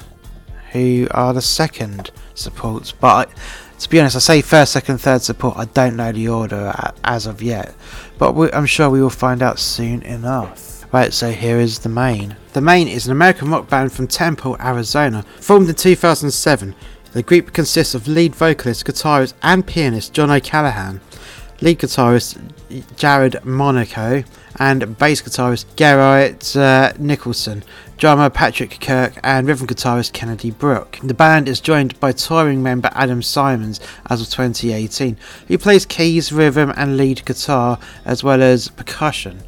who 0.73 1.07
are 1.13 1.33
the 1.33 1.41
second 1.43 2.11
supports, 2.35 2.91
but 2.91 3.31
to 3.79 3.89
be 3.89 4.01
honest, 4.01 4.17
I 4.17 4.19
say 4.19 4.43
first, 4.43 4.73
second, 4.73 4.99
third 4.99 5.23
support. 5.23 5.57
I 5.59 5.67
don't 5.67 5.97
know 5.97 6.11
the 6.11 6.29
order 6.29 6.73
as 7.05 7.27
of 7.27 7.43
yet, 7.43 7.75
but 8.19 8.35
we, 8.35 8.51
I'm 8.53 8.67
sure 8.67 8.89
we 8.91 9.01
will 9.01 9.11
find 9.11 9.43
out 9.43 9.59
soon 9.59 10.03
enough. 10.03 10.74
Right, 10.95 11.13
so 11.13 11.33
here 11.33 11.59
is 11.59 11.81
the 11.81 11.89
Maine. 11.89 12.37
The 12.53 12.61
Maine 12.61 12.87
is 12.87 13.07
an 13.07 13.11
American 13.11 13.51
rock 13.51 13.69
band 13.69 13.91
from 13.91 14.07
Tempe, 14.07 14.55
Arizona, 14.61 15.25
formed 15.41 15.69
in 15.69 15.75
2007. 15.75 16.73
The 17.13 17.23
group 17.25 17.53
consists 17.53 17.97
of 17.97 18.07
lead 18.07 18.37
vocalist, 18.37 18.85
guitarist, 18.85 19.35
and 19.43 19.67
pianist 19.67 20.13
John 20.13 20.31
O'Callaghan, 20.31 21.01
lead 21.61 21.81
guitarist 21.81 22.39
Jared 22.95 23.45
Monaco, 23.45 24.23
and 24.61 24.97
bass 24.97 25.21
guitarist 25.21 25.65
Garrett 25.75 26.55
uh, 26.57 26.93
Nicholson, 26.97 27.65
drummer 27.97 28.31
Patrick 28.31 28.79
Kirk, 28.81 29.15
and 29.25 29.49
rhythm 29.49 29.67
guitarist 29.67 30.13
Kennedy 30.13 30.53
Brock. 30.53 31.01
The 31.03 31.13
band 31.13 31.49
is 31.49 31.59
joined 31.59 31.99
by 31.99 32.13
touring 32.13 32.63
member 32.63 32.91
Adam 32.93 33.21
Simons 33.21 33.81
as 34.09 34.21
of 34.21 34.29
2018, 34.29 35.17
who 35.49 35.59
plays 35.59 35.87
keys, 35.87 36.31
rhythm, 36.31 36.73
and 36.77 36.97
lead 36.97 37.25
guitar, 37.25 37.81
as 38.05 38.23
well 38.23 38.41
as 38.41 38.69
percussion. 38.69 39.43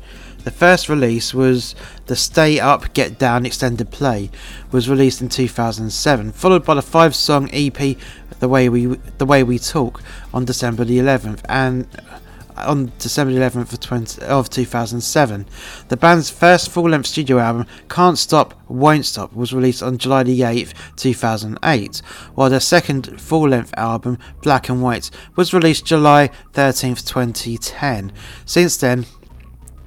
The 0.47 0.53
first 0.53 0.89
release 0.89 1.35
was 1.35 1.75
the 2.07 2.15
Stay 2.15 2.61
Up 2.61 2.95
Get 2.95 3.19
Down 3.19 3.45
extended 3.45 3.91
play 3.91 4.31
was 4.71 4.89
released 4.89 5.21
in 5.21 5.29
2007 5.29 6.31
followed 6.31 6.65
by 6.65 6.75
the 6.75 6.83
five 6.83 7.17
song 7.17 7.51
EP 7.53 7.97
The 8.39 8.49
Way 8.49 8.69
We 8.69 8.87
The 9.19 9.27
Way 9.27 9.43
We 9.43 9.59
Talk 9.59 10.05
on 10.33 10.45
December 10.45 10.85
the 10.85 10.99
11th 10.99 11.41
and 11.49 11.89
uh, 11.99 12.19
on 12.59 12.93
December 13.01 13.33
11th 13.33 13.73
of, 13.73 13.81
20, 13.81 14.23
of 14.23 14.49
2007. 14.49 15.47
The 15.89 15.97
band's 15.97 16.31
first 16.31 16.71
full-length 16.71 17.07
studio 17.07 17.41
album, 17.41 17.67
Can't 17.91 18.17
Stop, 18.17 18.55
Won't 18.69 19.05
Stop, 19.05 19.35
was 19.35 19.53
released 19.53 19.83
on 19.83 19.99
July 19.99 20.23
the 20.23 20.41
8th, 20.41 20.73
2008, 20.97 21.99
while 22.35 22.49
their 22.49 22.61
second 22.61 23.21
full-length 23.21 23.75
album, 23.77 24.17
Black 24.43 24.69
and 24.69 24.81
White, 24.81 25.11
was 25.35 25.53
released 25.53 25.85
July 25.85 26.31
13th, 26.55 27.07
2010. 27.07 28.13
Since 28.47 28.77
then, 28.79 29.05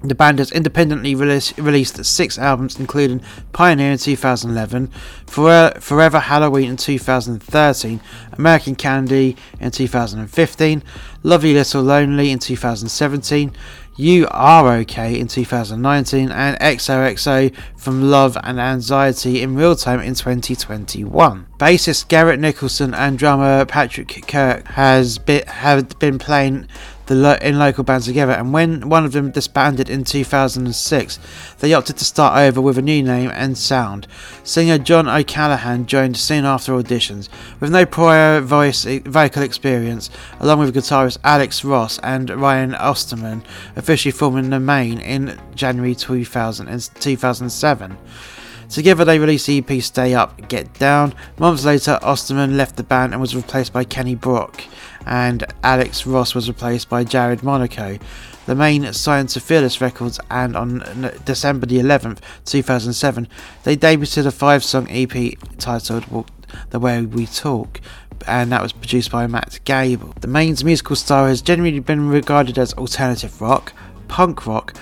the 0.02 0.16
band 0.16 0.40
has 0.40 0.52
independently 0.52 1.14
release, 1.14 1.58
released 1.58 2.04
six 2.06 2.38
albums, 2.38 2.80
including 2.80 3.22
Pioneer 3.52 3.92
in 3.92 3.98
2011, 3.98 4.88
Forever 5.28 6.20
Halloween 6.20 6.70
in 6.70 6.78
2013, 6.78 8.00
American 8.34 8.76
Candy 8.76 9.36
in 9.60 9.72
2015, 9.72 10.84
Lovely 11.24 11.54
Little 11.54 11.84
Lonely 11.84 12.32
in 12.32 12.40
2017, 12.40 13.52
You 13.98 14.26
Are 14.32 14.78
Okay 14.78 15.20
in 15.20 15.28
2019, 15.28 16.32
and 16.32 16.58
XOXO 16.60 17.54
from 17.78 18.10
Love 18.10 18.38
and 18.42 18.58
Anxiety 18.58 19.42
in 19.42 19.56
Real 19.56 19.76
Time 19.76 20.00
in 20.00 20.14
2021. 20.14 21.48
Bassist 21.58 22.08
Garrett 22.08 22.40
Nicholson 22.40 22.94
and 22.94 23.20
drummer 23.20 23.66
Patrick 23.66 24.26
Kirk 24.28 24.66
has 24.70 25.18
been, 25.18 25.46
have 25.46 26.00
been 26.00 26.18
playing 26.18 26.70
the 27.10 27.16
lo- 27.16 27.38
in 27.42 27.58
local 27.58 27.84
bands 27.84 28.06
together, 28.06 28.34
and 28.34 28.54
when 28.54 28.88
one 28.88 29.04
of 29.04 29.14
them 29.14 29.32
disbanded 29.32 29.90
in 29.90 30.04
2006, 30.04 31.20
they 31.58 31.74
opted 31.74 31.98
to 31.98 32.06
start 32.06 32.38
over 32.38 32.62
with 32.62 32.78
a 32.78 32.84
new 32.84 33.02
name 33.02 33.32
and 33.34 33.58
sound. 33.58 34.08
Singer 34.44 34.78
John 34.78 35.10
O'Callaghan 35.10 35.88
joined 35.88 36.18
soon 36.18 36.46
after 36.46 36.72
auditions, 36.74 37.28
with 37.60 37.72
no 37.72 37.84
prior 37.84 38.40
voice 38.42 38.86
vocal 39.06 39.42
experience, 39.42 40.12
along 40.40 40.60
with 40.60 40.76
guitarist 40.76 41.18
Alex 41.24 41.66
Ross 41.66 41.98
and 42.04 42.30
Ryan 42.30 42.76
Osterman, 42.76 43.44
officially 43.76 44.12
forming 44.12 44.52
the 44.52 44.60
Maine 44.60 45.00
in 45.00 45.40
January 45.56 45.96
2000 45.96 46.68
2007. 47.00 47.98
Together 48.70 49.04
they 49.04 49.18
released 49.18 49.50
EP 49.50 49.82
Stay 49.82 50.14
Up, 50.14 50.48
Get 50.48 50.72
Down. 50.76 51.16
Months 51.40 51.66
later, 51.66 51.98
Osterman 52.04 52.56
left 52.56 52.76
the 52.76 52.84
band 52.84 53.14
and 53.14 53.20
was 53.20 53.36
replaced 53.36 53.74
by 53.74 53.84
Kenny 53.84 54.14
Brock 54.14 54.64
and 55.06 55.46
Alex 55.64 56.06
Ross 56.06 56.36
was 56.36 56.48
replaced 56.48 56.90
by 56.90 57.04
Jared 57.04 57.44
Monaco. 57.44 57.98
The 58.46 58.56
Maine 58.56 58.92
signed 58.94 59.30
to 59.30 59.40
Fearless 59.40 59.80
Records, 59.80 60.20
and 60.30 60.56
on 60.56 61.12
December 61.26 61.66
the 61.66 61.80
11th, 61.80 62.20
2007, 62.46 63.28
they 63.64 63.78
debuted 63.78 64.26
a 64.26 64.32
five 64.32 64.64
song 64.64 64.88
EP 64.90 65.34
titled 65.58 66.30
The 66.72 66.80
Way 66.80 67.06
We 67.06 67.26
Talk, 67.28 67.80
and 68.28 68.52
that 68.52 68.62
was 68.62 68.74
produced 68.74 69.12
by 69.12 69.28
Matt 69.28 69.60
Gable. 69.66 70.14
The 70.20 70.28
Maine's 70.28 70.64
musical 70.64 70.96
style 70.96 71.28
has 71.28 71.42
generally 71.42 71.80
been 71.80 72.10
regarded 72.10 72.58
as 72.58 72.74
alternative 72.74 73.42
rock, 73.42 73.74
punk 74.08 74.48
rock, 74.48 74.74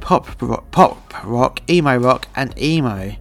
pop 0.00 0.40
rock, 0.42 0.70
pop 0.70 1.24
rock, 1.24 1.60
emo 1.70 1.96
rock, 1.96 2.28
and 2.36 2.56
emo 2.60 3.16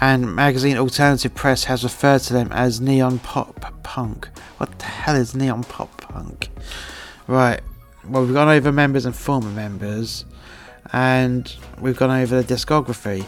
and 0.00 0.34
magazine 0.34 0.76
Alternative 0.76 1.34
Press 1.34 1.64
has 1.64 1.84
referred 1.84 2.20
to 2.22 2.32
them 2.32 2.50
as 2.52 2.80
neon 2.80 3.18
pop 3.18 3.82
punk. 3.82 4.28
What 4.58 4.78
the 4.78 4.84
hell 4.84 5.16
is 5.16 5.34
neon 5.34 5.64
pop 5.64 6.00
punk? 6.00 6.50
Right, 7.26 7.60
well, 8.08 8.24
we've 8.24 8.34
gone 8.34 8.48
over 8.48 8.70
members 8.70 9.04
and 9.04 9.14
former 9.14 9.50
members, 9.50 10.24
and 10.92 11.54
we've 11.80 11.96
gone 11.96 12.10
over 12.10 12.40
the 12.40 12.54
discography. 12.54 13.26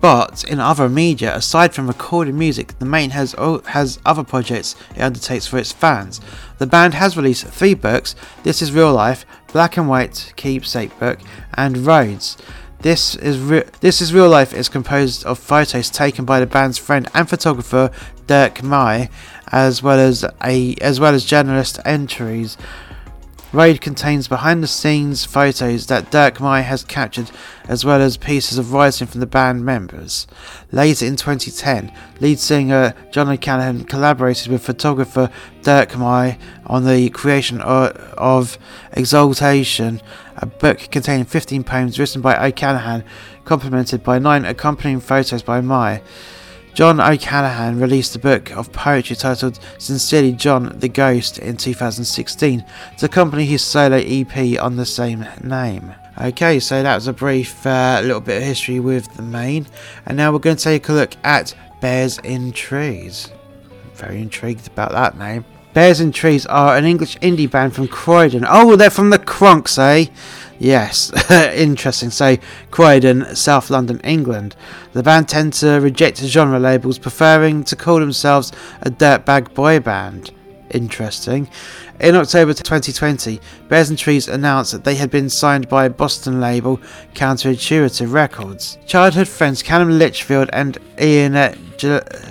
But 0.00 0.44
in 0.44 0.60
other 0.60 0.88
media, 0.88 1.34
aside 1.34 1.72
from 1.72 1.86
recorded 1.86 2.34
music, 2.34 2.78
the 2.78 2.84
Maine 2.84 3.10
has 3.10 3.34
has 3.66 3.98
other 4.04 4.22
projects 4.22 4.76
it 4.94 5.00
undertakes 5.00 5.46
for 5.46 5.58
its 5.58 5.72
fans. 5.72 6.20
The 6.58 6.66
band 6.66 6.94
has 6.94 7.16
released 7.16 7.46
three 7.46 7.74
books: 7.74 8.14
This 8.42 8.60
Is 8.60 8.72
Real 8.72 8.92
Life, 8.92 9.24
Black 9.52 9.76
and 9.76 9.88
White 9.88 10.34
Keepsake 10.36 10.98
Book, 10.98 11.20
and 11.54 11.78
Roads. 11.86 12.36
This 12.84 13.16
is 13.16 13.38
re- 13.38 13.64
this 13.80 14.02
is 14.02 14.12
real 14.12 14.28
life 14.28 14.52
is 14.52 14.68
composed 14.68 15.24
of 15.24 15.38
photos 15.38 15.88
taken 15.88 16.26
by 16.26 16.38
the 16.38 16.44
band's 16.44 16.76
friend 16.76 17.08
and 17.14 17.26
photographer 17.26 17.90
Dirk 18.26 18.62
Mai, 18.62 19.08
as 19.50 19.82
well 19.82 19.98
as 19.98 20.22
a 20.44 20.74
as 20.82 21.00
well 21.00 21.14
as 21.14 21.24
journalist 21.24 21.80
entries. 21.86 22.58
Raid 23.54 23.80
contains 23.80 24.26
behind 24.26 24.64
the 24.64 24.66
scenes 24.66 25.24
photos 25.24 25.86
that 25.86 26.10
Dirk 26.10 26.40
Mai 26.40 26.62
has 26.62 26.82
captured, 26.82 27.30
as 27.68 27.84
well 27.84 28.02
as 28.02 28.16
pieces 28.16 28.58
of 28.58 28.72
writing 28.72 29.06
from 29.06 29.20
the 29.20 29.28
band 29.28 29.64
members. 29.64 30.26
Later 30.72 31.06
in 31.06 31.14
2010, 31.14 31.92
lead 32.18 32.40
singer 32.40 32.94
John 33.12 33.28
O'Callaghan 33.28 33.84
collaborated 33.84 34.50
with 34.50 34.64
photographer 34.64 35.30
Dirk 35.62 35.96
Mai 35.96 36.36
on 36.66 36.84
the 36.84 37.10
creation 37.10 37.60
of, 37.60 38.58
Exaltation, 38.92 40.02
a 40.36 40.46
book 40.46 40.88
containing 40.90 41.24
15 41.24 41.62
poems 41.62 41.96
written 41.96 42.20
by 42.20 42.48
O'Callaghan, 42.48 43.04
complemented 43.44 44.02
by 44.02 44.18
nine 44.18 44.44
accompanying 44.44 44.98
photos 44.98 45.44
by 45.44 45.60
Mai. 45.60 46.02
John 46.74 47.00
O'Callaghan 47.00 47.78
released 47.78 48.16
a 48.16 48.18
book 48.18 48.50
of 48.50 48.72
poetry 48.72 49.14
titled 49.14 49.60
Sincerely 49.78 50.32
John 50.32 50.76
the 50.80 50.88
Ghost 50.88 51.38
in 51.38 51.56
2016 51.56 52.64
to 52.98 53.06
accompany 53.06 53.46
his 53.46 53.62
solo 53.62 53.98
EP 53.98 54.60
on 54.60 54.74
the 54.74 54.84
same 54.84 55.24
name. 55.40 55.94
Okay, 56.20 56.58
so 56.58 56.82
that 56.82 56.96
was 56.96 57.06
a 57.06 57.12
brief 57.12 57.64
uh, 57.64 58.00
little 58.02 58.20
bit 58.20 58.38
of 58.38 58.42
history 58.42 58.80
with 58.80 59.06
the 59.14 59.22
Maine, 59.22 59.68
and 60.06 60.16
now 60.16 60.32
we're 60.32 60.40
going 60.40 60.56
to 60.56 60.64
take 60.64 60.88
a 60.88 60.92
look 60.92 61.14
at 61.22 61.54
Bears 61.80 62.18
in 62.24 62.50
Trees. 62.50 63.30
I'm 63.70 63.90
very 63.94 64.20
intrigued 64.20 64.66
about 64.66 64.90
that 64.90 65.16
name. 65.16 65.44
Bears 65.74 66.00
in 66.00 66.10
Trees 66.10 66.44
are 66.46 66.76
an 66.76 66.84
English 66.84 67.18
indie 67.18 67.50
band 67.50 67.74
from 67.74 67.86
Croydon. 67.86 68.44
Oh, 68.48 68.74
they're 68.74 68.90
from 68.90 69.10
the 69.10 69.18
Kronks, 69.18 69.78
eh? 69.78 70.06
Yes, 70.64 71.12
interesting. 71.30 72.08
So, 72.08 72.38
Croydon, 72.70 73.36
South 73.36 73.68
London, 73.68 74.00
England. 74.00 74.56
The 74.94 75.02
band 75.02 75.28
tend 75.28 75.52
to 75.54 75.72
reject 75.78 76.16
genre 76.20 76.58
labels, 76.58 76.98
preferring 76.98 77.64
to 77.64 77.76
call 77.76 78.00
themselves 78.00 78.50
a 78.80 78.90
dirtbag 78.90 79.52
boy 79.52 79.80
band. 79.80 80.30
Interesting. 80.74 81.48
In 82.00 82.16
October 82.16 82.52
2020, 82.52 83.40
Bears 83.68 83.88
and 83.88 83.98
Trees 83.98 84.28
announced 84.28 84.72
that 84.72 84.84
they 84.84 84.96
had 84.96 85.10
been 85.10 85.30
signed 85.30 85.68
by 85.68 85.88
Boston 85.88 86.40
label 86.40 86.78
Counterintuitive 87.14 88.12
Records. 88.12 88.78
Childhood 88.86 89.28
friends 89.28 89.62
Callum 89.62 89.98
Litchfield 89.98 90.50
and 90.52 90.76
Ian 91.00 91.36
uh, 91.36 91.54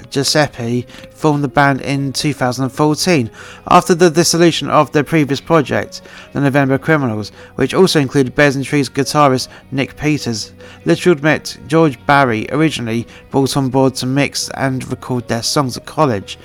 Giuseppe 0.10 0.86
formed 1.12 1.44
the 1.44 1.48
band 1.48 1.82
in 1.82 2.12
2014 2.12 3.32
after 3.68 3.96
the 3.96 4.10
dissolution 4.10 4.70
of 4.70 4.92
their 4.92 5.04
previous 5.04 5.40
project, 5.40 6.02
the 6.34 6.42
November 6.42 6.78
Criminals, 6.78 7.30
which 7.56 7.74
also 7.74 8.00
included 8.00 8.36
Bears 8.36 8.56
and 8.56 8.66
Trees 8.66 8.90
guitarist 8.90 9.48
Nick 9.72 9.96
Peters. 9.96 10.54
Litchfield 10.86 11.24
met 11.24 11.58
George 11.68 12.04
Barry 12.06 12.48
originally 12.52 13.08
brought 13.32 13.56
on 13.56 13.70
board 13.70 13.96
to 13.96 14.06
mix 14.06 14.50
and 14.52 14.90
record 14.90 15.28
their 15.28 15.44
songs 15.44 15.78
at 15.78 15.86
college. 15.86 16.38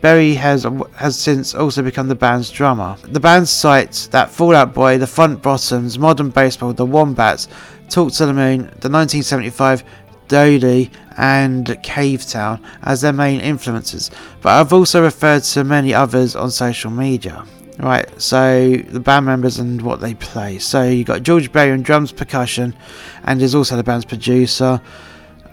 Berry 0.00 0.34
has 0.34 0.66
has 0.94 1.18
since 1.18 1.54
also 1.54 1.82
become 1.82 2.08
the 2.08 2.14
band's 2.14 2.50
drummer. 2.50 2.96
The 3.02 3.20
band 3.20 3.48
cites 3.48 4.06
that 4.08 4.30
Fall 4.30 4.54
Out 4.54 4.74
Boy, 4.74 4.98
the 4.98 5.06
Front 5.06 5.42
Bottoms, 5.42 5.98
Modern 5.98 6.30
Baseball, 6.30 6.72
the 6.72 6.86
Wombats, 6.86 7.48
Talk 7.88 8.12
to 8.12 8.26
the 8.26 8.32
Moon, 8.32 8.58
the 8.58 8.88
1975 8.88 9.84
Dodie, 10.28 10.90
and 11.16 11.66
Cavetown 11.66 12.62
as 12.82 13.02
their 13.02 13.12
main 13.12 13.40
influences, 13.40 14.10
but 14.40 14.50
I've 14.50 14.72
also 14.72 15.02
referred 15.02 15.42
to 15.42 15.64
many 15.64 15.92
others 15.92 16.34
on 16.34 16.50
social 16.50 16.90
media. 16.90 17.44
Right, 17.78 18.08
so 18.20 18.76
the 18.76 19.00
band 19.00 19.24
members 19.24 19.58
and 19.58 19.80
what 19.80 20.00
they 20.00 20.12
play. 20.12 20.58
So 20.58 20.82
you 20.82 21.02
got 21.02 21.22
George 21.22 21.50
Berry 21.50 21.72
on 21.72 21.80
drums, 21.80 22.12
percussion, 22.12 22.76
and 23.24 23.40
is 23.40 23.54
also 23.54 23.74
the 23.76 23.82
band's 23.82 24.04
producer. 24.04 24.82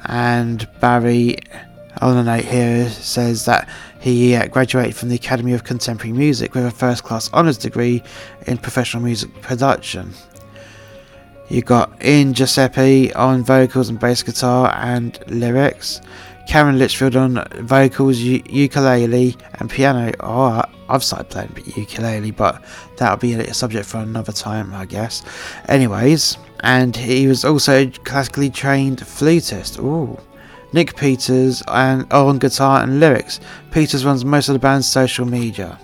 And 0.05 0.67
Barry, 0.81 1.37
on 2.01 2.17
the 2.17 2.23
note 2.23 2.43
here, 2.43 2.89
says 2.89 3.45
that 3.45 3.69
he 3.99 4.35
uh, 4.35 4.47
graduated 4.47 4.95
from 4.95 5.09
the 5.09 5.15
Academy 5.15 5.53
of 5.53 5.63
Contemporary 5.63 6.13
Music 6.13 6.53
with 6.53 6.65
a 6.65 6.71
first 6.71 7.03
class 7.03 7.31
honours 7.33 7.57
degree 7.57 8.03
in 8.45 8.57
professional 8.57 9.03
music 9.03 9.41
production. 9.41 10.13
You 11.49 11.61
got 11.61 12.03
Ian 12.03 12.33
Giuseppe 12.33 13.13
on 13.13 13.43
vocals 13.43 13.89
and 13.89 13.99
bass 13.99 14.21
guitar 14.21 14.73
and 14.75 15.17
lyrics, 15.27 16.01
Karen 16.47 16.77
Litchfield 16.77 17.15
on 17.15 17.45
vocals, 17.65 18.19
ukulele, 18.19 19.35
and 19.59 19.69
piano. 19.69 20.11
Oh, 20.19 20.61
I've 20.89 21.03
started 21.03 21.29
playing 21.29 21.55
ukulele, 21.75 22.31
but 22.31 22.61
that'll 22.97 23.17
be 23.17 23.33
a 23.33 23.53
subject 23.53 23.85
for 23.85 23.97
another 23.97 24.31
time, 24.31 24.73
I 24.73 24.85
guess. 24.85 25.23
Anyways, 25.67 26.37
and 26.61 26.95
he 26.95 27.27
was 27.27 27.45
also 27.45 27.83
a 27.83 27.91
classically 28.03 28.49
trained 28.49 29.05
flutist. 29.05 29.79
Ooh. 29.79 30.17
Nick 30.73 30.95
Peters 30.95 31.63
and 31.67 32.11
on 32.11 32.39
guitar 32.39 32.83
and 32.83 32.99
lyrics. 32.99 33.39
Peters 33.71 34.05
runs 34.05 34.25
most 34.25 34.49
of 34.49 34.53
the 34.53 34.59
band's 34.59 34.87
social 34.87 35.25
media. 35.25 35.79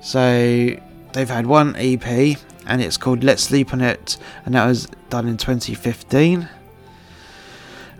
So 0.00 0.76
they've 1.12 1.28
had 1.28 1.46
one 1.46 1.76
EP 1.76 2.38
and 2.66 2.82
it's 2.82 2.96
called 2.96 3.24
Let's 3.24 3.42
Sleep 3.42 3.72
on 3.72 3.80
It, 3.80 4.16
and 4.44 4.54
that 4.54 4.66
was 4.66 4.86
done 5.10 5.28
in 5.28 5.36
2015. 5.36 6.48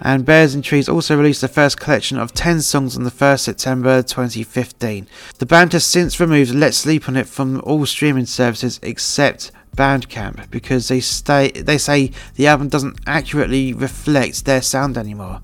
And 0.05 0.25
Bears 0.25 0.55
and 0.55 0.65
Trees 0.65 0.89
also 0.89 1.17
released 1.17 1.43
the 1.43 1.49
first 1.49 1.79
collection 1.79 2.19
of 2.19 2.33
10 2.33 2.61
songs 2.63 2.97
on 2.97 3.05
the 3.05 3.11
1st 3.11 3.41
September 3.41 4.03
2015. 4.03 5.07
The 5.39 5.47
band 5.47 5.73
has 5.75 5.85
since 5.85 6.19
removed 6.19 6.53
Let's 6.53 6.79
Sleep 6.79 7.09
on 7.09 7.17
It 7.17 7.29
from 7.29 7.61
all 7.61 7.87
streaming 7.87 8.27
services 8.27 8.81
except 8.83 9.53
Bandcamp 9.77 10.51
because 10.51 10.89
they 10.89 11.01
stay 11.01 11.51
they 11.51 11.79
say 11.79 12.11
the 12.35 12.47
album 12.47 12.69
doesn't 12.69 12.99
accurately 13.07 13.73
reflect 13.73 14.45
their 14.45 14.61
sound 14.61 14.99
anymore. 14.99 15.41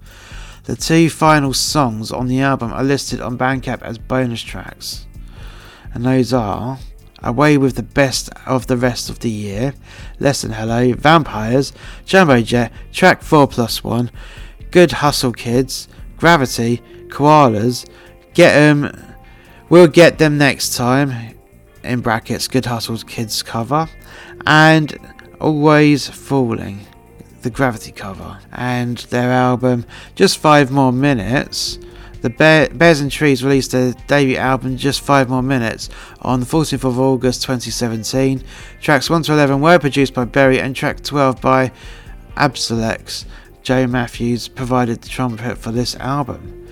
The 0.69 0.77
two 0.77 1.09
final 1.09 1.55
songs 1.55 2.13
on 2.13 2.27
the 2.29 2.41
album 2.41 2.75
are 2.75 2.85
listed 2.85 3.23
on 3.23 3.39
Bandcamp 3.39 3.81
as 3.81 3.97
bonus 3.97 4.43
tracks. 4.43 5.07
And 5.95 6.05
those 6.05 6.35
are 6.35 6.79
Away 7.23 7.57
with 7.57 7.77
the 7.77 7.83
Best 7.83 8.29
of 8.45 8.67
the 8.67 8.77
Rest 8.77 9.09
of 9.09 9.21
the 9.21 9.31
Year, 9.31 9.73
Less 10.21 10.43
Than 10.43 10.53
Hello, 10.53 10.93
Vampires, 10.93 11.73
Jumbo 12.05 12.43
Jet, 12.43 12.71
Track 12.93 13.23
4 13.23 13.47
Plus 13.49 13.83
1, 13.83 14.11
Good 14.71 14.93
Hustle 14.93 15.33
Kids, 15.33 15.89
Gravity, 16.19 16.83
Koalas, 17.07 17.89
Get 18.35 18.55
'em, 18.55 18.95
We'll 19.71 19.87
Get 19.89 20.19
Them 20.19 20.37
Next 20.37 20.77
Time, 20.77 21.35
in 21.83 22.01
brackets, 22.01 22.47
Good 22.47 22.67
Hustle 22.67 22.99
Kids 22.99 23.43
cover, 23.43 23.89
and 24.47 24.99
Always 25.41 26.09
Falling 26.09 26.81
the 27.43 27.51
Gravity 27.51 27.93
cover, 27.93 28.39
and 28.53 28.99
their 29.11 29.31
album 29.31 29.87
Just 30.15 30.39
Five 30.39 30.71
More 30.71 30.93
Minutes. 30.93 31.79
The 32.21 32.31
Bear, 32.31 32.69
Bears 32.71 33.01
and 33.01 33.13
Trees 33.13 33.45
released 33.45 33.71
their 33.71 33.93
debut 34.09 34.37
album 34.37 34.77
Just 34.77 35.01
Five 35.01 35.29
More 35.29 35.43
Minutes 35.43 35.89
on 36.21 36.41
the 36.41 36.47
14th 36.47 36.85
of 36.85 36.99
August 36.99 37.43
2017. 37.43 38.43
Tracks 38.81 39.09
1 39.09 39.23
to 39.25 39.33
11 39.33 39.61
were 39.61 39.79
produced 39.79 40.15
by 40.15 40.25
Berry 40.25 40.61
and 40.61 40.75
track 40.75 41.03
12 41.03 41.41
by 41.41 41.71
Absolex. 42.37 43.25
Joe 43.63 43.87
Matthews 43.87 44.49
provided 44.49 45.03
the 45.03 45.09
trumpet 45.09 45.59
for 45.59 45.71
this 45.71 45.95
album. 45.97 46.69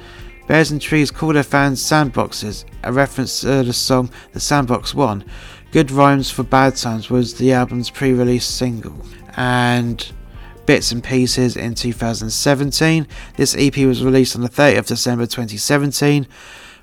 Bears 0.49 0.71
and 0.71 0.81
Trees 0.81 1.11
call 1.11 1.33
their 1.33 1.43
fans 1.43 1.83
sandboxes, 1.83 2.65
a 2.83 2.93
reference 2.93 3.41
to 3.41 3.63
the 3.63 3.73
song 3.73 4.11
The 4.33 4.41
Sandbox 4.41 4.95
One. 4.95 5.25
Good 5.73 5.91
Rhymes 5.91 6.31
for 6.31 6.45
Bad 6.45 6.77
Times 6.77 7.11
was 7.11 7.35
the 7.35 7.53
album's 7.53 7.91
pre 7.91 8.13
release 8.13 8.47
single. 8.47 8.97
And 9.37 10.11
Bits 10.67 10.91
and 10.91 11.03
Pieces 11.03 11.57
in 11.57 11.75
2017. 11.75 13.07
This 13.37 13.55
EP 13.57 13.77
was 13.79 14.05
released 14.05 14.35
on 14.35 14.43
the 14.43 14.49
30th 14.49 14.79
of 14.79 14.87
December 14.87 15.25
2017. 15.25 16.27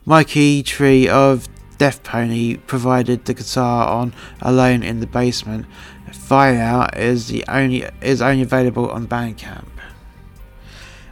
Mikey 0.06 0.64
Tree 0.64 1.08
of 1.08 1.48
Death 1.78 2.02
Pony 2.04 2.58
provided 2.58 3.26
the 3.26 3.34
guitar 3.34 3.90
on 3.90 4.14
Alone 4.42 4.84
in 4.84 5.02
the 5.02 5.08
Basement. 5.08 5.66
Fire 6.14 6.60
Out 6.60 6.98
is 6.98 7.28
the 7.28 7.44
only 7.48 7.86
is 8.02 8.22
only 8.22 8.44
available 8.44 8.90
on 8.90 9.08
Bandcamp. 9.08 9.68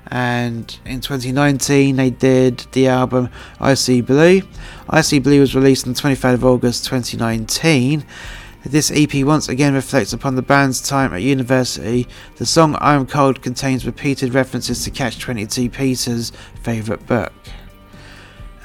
And 0.07 0.77
in 0.86 1.01
2019 1.01 1.95
they 1.95 2.10
did 2.10 2.60
the 2.71 2.88
album 2.88 3.29
I 3.60 3.73
See 3.73 4.01
Blue. 4.01 4.41
I 4.89 5.01
See 5.01 5.19
Blue 5.19 5.39
was 5.39 5.55
released 5.55 5.88
on 5.88 5.93
the 5.93 5.99
23rd 5.99 6.34
of 6.36 6.45
August 6.45 6.86
2019 6.86 8.05
this 8.63 8.91
EP 8.93 9.26
once 9.26 9.50
again 9.50 9.74
reflects 9.74 10.13
upon 10.13 10.36
the 10.36 10.41
band's 10.41 10.88
time 10.88 11.13
at 11.13 11.21
university. 11.24 12.08
The 12.36 12.45
song 12.45 12.78
I'm 12.80 13.08
Cold 13.08 13.41
contains 13.41 13.86
repeated 13.86 14.34
references 14.34 14.84
to 14.84 14.91
Catch 14.91 15.19
22 15.19 15.69
Peters' 15.69 16.32
favourite 16.62 17.06
book. 17.08 17.34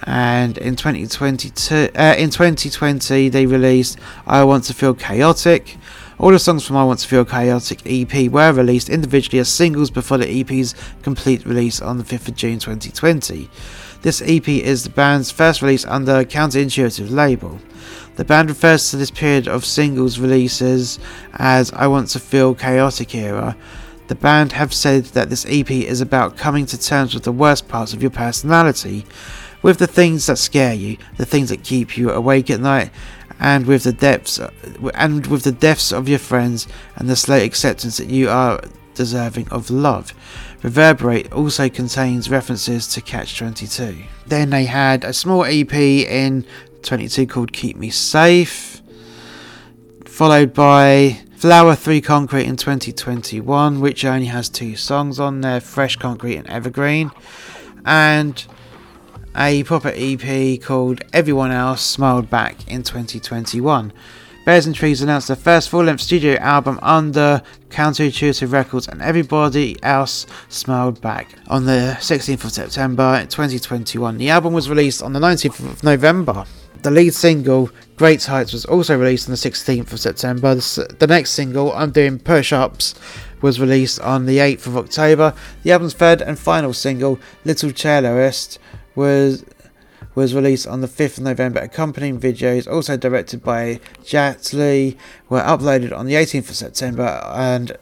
And 0.03 0.59
in 0.59 0.77
2022, 0.77 1.91
uh, 1.97 2.15
in 2.19 2.31
2020, 2.31 3.31
they 3.31 3.47
released 3.47 3.99
I 4.27 4.45
Want 4.45 4.65
to 4.65 4.75
Feel 4.75 4.95
Chaotic. 4.95 5.77
All 6.19 6.31
the 6.31 6.39
songs 6.39 6.67
from 6.67 6.79
I 6.79 6.85
Want 6.85 7.01
to 7.01 7.09
Feel 7.09 7.27
Chaotic 7.27 7.83
EP 7.85 8.31
were 8.31 8.51
released 8.51 8.89
individually 8.89 9.39
as 9.39 9.51
singles 9.51 9.91
before 9.91 10.17
the 10.17 10.41
EP's 10.41 10.75
complete 11.03 11.45
release 11.45 11.83
on 11.83 11.99
the 11.99 12.05
5th 12.05 12.29
of 12.29 12.37
June 12.37 12.59
2020. 12.59 13.51
This 14.01 14.23
EP 14.23 14.49
is 14.49 14.83
the 14.83 14.89
band's 14.89 15.31
first 15.31 15.61
release 15.61 15.85
under 15.85 16.25
Counterintuitive 16.25 17.11
label. 17.11 17.61
The 18.15 18.25
band 18.25 18.49
refers 18.49 18.91
to 18.91 18.97
this 18.97 19.11
period 19.11 19.47
of 19.47 19.67
singles 19.67 20.19
releases 20.19 20.99
as 21.35 21.71
I 21.75 21.87
Want 21.87 22.09
to 22.09 22.19
Feel 22.19 22.55
Chaotic 22.55 23.15
era. 23.15 23.55
The 24.09 24.15
band 24.15 24.53
have 24.53 24.73
said 24.73 25.05
that 25.07 25.29
this 25.29 25.45
EP 25.47 25.71
is 25.71 26.01
about 26.01 26.39
coming 26.39 26.65
to 26.67 26.81
terms 26.81 27.13
with 27.13 27.25
the 27.25 27.33
worst 27.33 27.69
parts 27.69 27.93
of 27.93 28.01
your 28.01 28.11
personality, 28.11 29.05
with 29.61 29.79
the 29.79 29.87
things 29.87 30.27
that 30.27 30.39
scare 30.39 30.73
you, 30.73 30.97
the 31.19 31.27
things 31.27 31.51
that 31.51 31.63
keep 31.63 31.99
you 31.99 32.11
awake 32.11 32.49
at 32.49 32.61
night, 32.61 32.91
and 33.39 33.67
with 33.67 33.85
the 33.85 33.93
depths 33.93 34.41
and 34.95 35.27
with 35.27 35.43
the 35.45 35.53
deaths 35.53 35.93
of 35.93 36.09
your 36.09 36.19
friends 36.19 36.67
and 36.97 37.09
the 37.09 37.17
slow 37.17 37.37
acceptance 37.37 37.99
that 37.99 38.09
you 38.09 38.29
are 38.29 38.61
deserving 38.95 39.49
of 39.51 39.71
love. 39.71 40.15
Reverberate 40.63 41.33
also 41.33 41.69
contains 41.69 42.31
references 42.31 42.89
to 42.89 43.01
Catch 43.01 43.39
22. 43.39 44.03
Then 44.27 44.51
they 44.51 44.65
had 44.65 45.05
a 45.05 45.13
small 45.13 45.45
EP 45.45 45.73
in 45.73 46.45
22 46.83 47.27
called 47.27 47.53
Keep 47.53 47.77
Me 47.77 47.91
Safe, 47.91 48.81
followed 50.05 50.55
by 50.55 51.21
Flower 51.37 51.77
3 51.77 52.01
Concrete 52.01 52.47
in 52.47 52.57
2021, 52.57 53.81
which 53.81 54.05
only 54.05 54.27
has 54.27 54.49
two 54.49 54.75
songs 54.75 55.21
on 55.21 55.43
there 55.43 55.61
Fresh 55.61 55.97
Concrete 55.97 56.37
and 56.37 56.49
Evergreen, 56.49 57.11
and 57.85 58.47
a 59.39 59.63
proper 59.65 59.93
EP 59.95 60.61
called 60.63 61.05
Everyone 61.13 61.51
Else 61.51 61.83
Smiled 61.83 62.31
Back 62.31 62.67
in 62.69 62.83
2021. 62.83 63.93
Bears 64.47 64.67
and 64.67 64.75
Trees 64.75 65.03
announced 65.03 65.27
their 65.27 65.37
first 65.37 65.69
full 65.69 65.85
length 65.85 66.01
studio 66.01 66.37
album 66.37 66.79
under 66.81 67.43
Counterintuitive 67.69 68.53
Records, 68.53 68.89
and 68.89 69.03
everybody 69.03 69.77
else 69.83 70.27
smiled 70.49 71.01
back 71.01 71.29
on 71.49 71.67
the 71.67 71.97
16th 71.99 72.45
of 72.45 72.53
September 72.53 73.27
2021. 73.29 74.17
The 74.17 74.31
album 74.31 74.55
was 74.55 74.71
released 74.71 75.03
on 75.03 75.13
the 75.13 75.21
19th 75.21 75.59
of 75.59 75.83
November. 75.83 76.47
The 76.83 76.91
lead 76.91 77.13
single, 77.13 77.71
Great 77.97 78.25
Heights, 78.25 78.53
was 78.53 78.65
also 78.65 78.97
released 78.97 79.29
on 79.29 79.33
the 79.33 79.37
16th 79.37 79.93
of 79.93 80.01
September. 80.01 80.55
The 80.55 81.07
next 81.09 81.31
single, 81.33 81.73
I'm 81.73 81.91
Doing 81.91 82.21
Push 82.21 82.53
Ups, 82.53 82.95
was 83.43 83.61
released 83.61 84.01
on 84.01 84.27
the 84.27 84.39
8th 84.39 84.67
of 84.67 84.77
October. 84.77 85.35
The 85.63 85.73
album's 85.73 85.95
third 85.95 86.23
and 86.23 86.39
final 86.39 86.73
single, 86.73 87.19
Little 87.45 87.71
Cellarist, 87.71 88.59
was 88.97 89.45
was 90.17 90.35
released 90.35 90.67
on 90.67 90.81
the 90.81 90.89
5th 90.89 91.19
of 91.19 91.25
November. 91.25 91.61
Accompanying 91.61 92.19
videos, 92.19 92.67
also 92.67 92.97
directed 92.97 93.45
by 93.45 93.79
Jet 94.03 94.53
Li, 94.55 94.97
were 95.29 95.43
uploaded 95.43 95.97
on 95.97 96.07
the 96.07 96.15
18th 96.15 96.49
of 96.49 96.57
September 96.57 97.23
and 97.35 97.77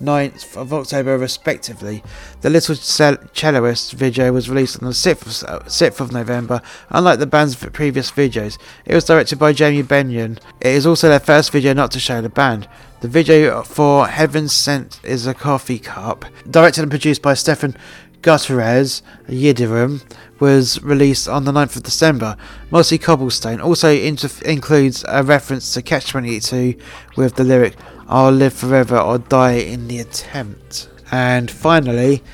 9th 0.00 0.56
of 0.56 0.72
October, 0.72 1.18
respectively. 1.18 2.02
The 2.40 2.48
Little 2.48 2.76
Celloist 2.76 3.92
video 3.92 4.32
was 4.32 4.48
released 4.48 4.80
on 4.80 4.86
the 4.86 4.94
6th 4.94 5.44
of, 5.44 5.66
6th 5.66 6.00
of 6.00 6.12
November. 6.12 6.62
Unlike 6.90 7.18
the 7.18 7.26
band's 7.26 7.56
previous 7.56 8.10
videos, 8.10 8.56
it 8.86 8.94
was 8.94 9.04
directed 9.04 9.38
by 9.38 9.52
Jamie 9.52 9.82
Benyon. 9.82 10.38
It 10.60 10.68
is 10.68 10.86
also 10.86 11.08
their 11.08 11.20
first 11.20 11.50
video 11.50 11.74
not 11.74 11.90
to 11.90 12.00
show 12.00 12.22
the 12.22 12.28
band. 12.28 12.68
The 13.00 13.08
video 13.08 13.62
for 13.62 14.06
Heaven 14.06 14.48
Sent 14.48 15.00
is 15.02 15.26
a 15.26 15.34
Coffee 15.34 15.78
Cup, 15.78 16.24
directed 16.48 16.82
and 16.82 16.90
produced 16.90 17.22
by 17.22 17.34
Stefan 17.34 17.76
Gutierrez 18.22 19.02
Yildirim, 19.28 20.02
was 20.40 20.82
released 20.82 21.28
on 21.28 21.44
the 21.44 21.52
9th 21.52 21.76
of 21.76 21.82
December. 21.84 22.36
Mossy 22.70 22.98
Cobblestone 22.98 23.60
also 23.60 23.90
includes 23.92 25.04
a 25.06 25.22
reference 25.22 25.72
to 25.74 25.82
Catch 25.82 26.08
22 26.10 26.74
with 27.16 27.36
the 27.36 27.44
lyric 27.44 27.76
I'll 28.08 28.32
live 28.32 28.54
forever 28.54 28.98
or 28.98 29.18
die 29.18 29.52
in 29.52 29.86
the 29.86 30.00
attempt. 30.00 30.88
And 31.12 31.48
finally, 31.48 32.24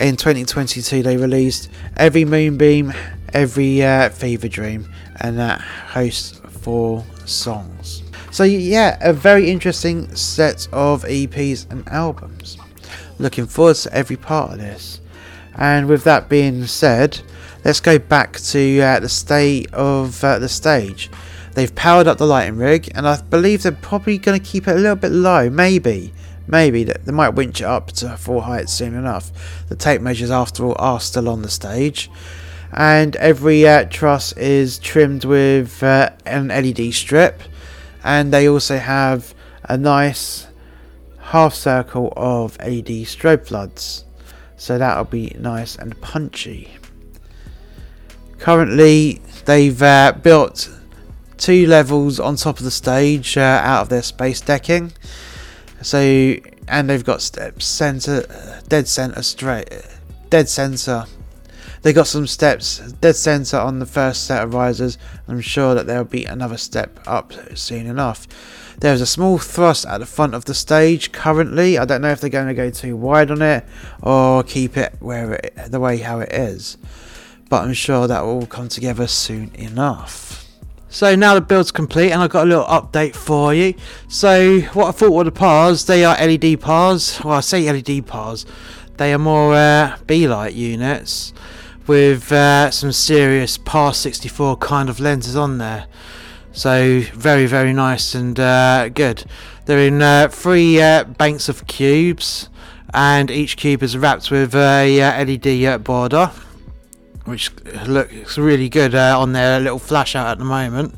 in 0.00 0.16
2022, 0.16 1.04
they 1.04 1.16
released 1.16 1.70
Every 1.96 2.24
Moonbeam, 2.24 2.92
Every 3.32 3.82
uh, 3.84 4.08
Fever 4.08 4.48
Dream, 4.48 4.92
and 5.20 5.38
that 5.38 5.60
hosts 5.60 6.40
four 6.62 7.04
songs. 7.24 8.02
So, 8.32 8.42
yeah, 8.42 8.98
a 9.00 9.12
very 9.12 9.48
interesting 9.48 10.12
set 10.16 10.66
of 10.72 11.04
EPs 11.04 11.70
and 11.70 11.86
albums. 11.88 12.58
Looking 13.18 13.46
forward 13.46 13.76
to 13.76 13.94
every 13.94 14.16
part 14.16 14.52
of 14.52 14.58
this. 14.58 14.99
And 15.60 15.88
with 15.88 16.04
that 16.04 16.30
being 16.30 16.66
said, 16.66 17.20
let's 17.66 17.80
go 17.80 17.98
back 17.98 18.38
to 18.38 18.80
uh, 18.80 18.98
the 18.98 19.10
state 19.10 19.72
of 19.74 20.24
uh, 20.24 20.38
the 20.38 20.48
stage. 20.48 21.10
They've 21.52 21.74
powered 21.74 22.06
up 22.06 22.16
the 22.16 22.26
lighting 22.26 22.56
rig, 22.56 22.90
and 22.94 23.06
I 23.06 23.20
believe 23.20 23.62
they're 23.62 23.72
probably 23.72 24.16
going 24.16 24.40
to 24.40 24.44
keep 24.44 24.66
it 24.66 24.72
a 24.72 24.78
little 24.78 24.96
bit 24.96 25.12
low. 25.12 25.50
Maybe, 25.50 26.14
maybe 26.46 26.84
they 26.84 27.12
might 27.12 27.30
winch 27.30 27.60
it 27.60 27.64
up 27.64 27.88
to 27.92 28.16
full 28.16 28.40
height 28.40 28.70
soon 28.70 28.94
enough. 28.94 29.66
The 29.68 29.76
tape 29.76 30.00
measures, 30.00 30.30
after 30.30 30.64
all, 30.64 30.76
are 30.78 30.98
still 30.98 31.28
on 31.28 31.42
the 31.42 31.50
stage, 31.50 32.10
and 32.72 33.14
every 33.16 33.68
uh, 33.68 33.84
truss 33.84 34.32
is 34.32 34.78
trimmed 34.78 35.26
with 35.26 35.82
uh, 35.82 36.10
an 36.24 36.48
LED 36.48 36.94
strip, 36.94 37.42
and 38.02 38.32
they 38.32 38.48
also 38.48 38.78
have 38.78 39.34
a 39.64 39.76
nice 39.76 40.46
half 41.18 41.52
circle 41.52 42.14
of 42.16 42.56
LED 42.58 43.04
strobe 43.04 43.46
floods. 43.46 44.04
So 44.60 44.76
that'll 44.76 45.04
be 45.04 45.34
nice 45.38 45.74
and 45.76 45.98
punchy. 46.02 46.68
Currently, 48.38 49.22
they've 49.46 49.82
uh, 49.82 50.12
built 50.22 50.70
two 51.38 51.66
levels 51.66 52.20
on 52.20 52.36
top 52.36 52.58
of 52.58 52.64
the 52.64 52.70
stage 52.70 53.38
uh, 53.38 53.40
out 53.40 53.80
of 53.80 53.88
their 53.88 54.02
space 54.02 54.42
decking. 54.42 54.92
So 55.80 56.36
and 56.68 56.90
they've 56.90 57.02
got 57.02 57.22
steps 57.22 57.64
center, 57.64 58.26
dead 58.68 58.86
center 58.86 59.22
straight, 59.22 59.70
dead 60.28 60.46
center. 60.46 61.06
They 61.80 61.94
got 61.94 62.06
some 62.06 62.26
steps 62.26 62.80
dead 63.00 63.16
center 63.16 63.56
on 63.56 63.78
the 63.78 63.86
first 63.86 64.26
set 64.26 64.44
of 64.44 64.52
risers. 64.52 64.98
I'm 65.26 65.40
sure 65.40 65.74
that 65.74 65.86
there'll 65.86 66.04
be 66.04 66.26
another 66.26 66.58
step 66.58 67.00
up 67.06 67.32
soon 67.56 67.86
enough. 67.86 68.28
There's 68.80 69.02
a 69.02 69.06
small 69.06 69.36
thrust 69.36 69.84
at 69.84 69.98
the 69.98 70.06
front 70.06 70.34
of 70.34 70.46
the 70.46 70.54
stage 70.54 71.12
currently. 71.12 71.76
I 71.76 71.84
don't 71.84 72.00
know 72.00 72.12
if 72.12 72.22
they're 72.22 72.30
going 72.30 72.48
to 72.48 72.54
go 72.54 72.70
too 72.70 72.96
wide 72.96 73.30
on 73.30 73.42
it 73.42 73.66
or 74.02 74.42
keep 74.42 74.78
it 74.78 74.94
where 75.00 75.34
it, 75.34 75.54
the 75.68 75.78
way 75.78 75.98
how 75.98 76.20
it 76.20 76.32
is, 76.32 76.78
but 77.50 77.62
I'm 77.62 77.74
sure 77.74 78.06
that 78.06 78.22
will 78.22 78.46
come 78.46 78.68
together 78.68 79.06
soon 79.06 79.54
enough. 79.54 80.46
So 80.88 81.14
now 81.14 81.34
the 81.34 81.42
build's 81.42 81.70
complete 81.70 82.10
and 82.10 82.22
I've 82.22 82.30
got 82.30 82.46
a 82.46 82.48
little 82.48 82.64
update 82.64 83.14
for 83.14 83.52
you. 83.52 83.74
So 84.08 84.60
what 84.72 84.88
I 84.88 84.92
thought 84.92 85.12
were 85.12 85.24
the 85.24 85.30
PARs, 85.30 85.84
they 85.84 86.02
are 86.02 86.16
LED 86.16 86.62
PARs. 86.62 87.22
Well 87.22 87.34
I 87.34 87.40
say 87.40 87.70
LED 87.70 88.06
PARs, 88.06 88.46
they 88.96 89.12
are 89.12 89.18
more 89.18 89.52
uh, 89.52 89.98
B-light 90.06 90.54
units 90.54 91.34
with 91.86 92.32
uh, 92.32 92.70
some 92.70 92.92
serious 92.92 93.58
PAR 93.58 93.92
64 93.92 94.56
kind 94.56 94.88
of 94.88 95.00
lenses 95.00 95.36
on 95.36 95.58
there. 95.58 95.86
So 96.52 97.00
very 97.14 97.46
very 97.46 97.72
nice 97.72 98.14
and 98.14 98.38
uh, 98.38 98.88
good. 98.88 99.24
They're 99.66 99.86
in 99.86 100.02
uh, 100.02 100.28
three 100.28 100.80
uh, 100.80 101.04
banks 101.04 101.48
of 101.48 101.66
cubes 101.66 102.48
and 102.92 103.30
each 103.30 103.56
cube 103.56 103.82
is 103.82 103.96
wrapped 103.96 104.30
with 104.30 104.54
a 104.54 105.00
uh, 105.00 105.24
LED 105.24 105.84
border 105.84 106.32
which 107.24 107.50
looks 107.86 108.36
really 108.36 108.68
good 108.68 108.94
uh, 108.94 109.18
on 109.18 109.32
their 109.32 109.60
little 109.60 109.78
flash 109.78 110.16
out 110.16 110.26
at 110.26 110.38
the 110.38 110.44
moment. 110.44 110.94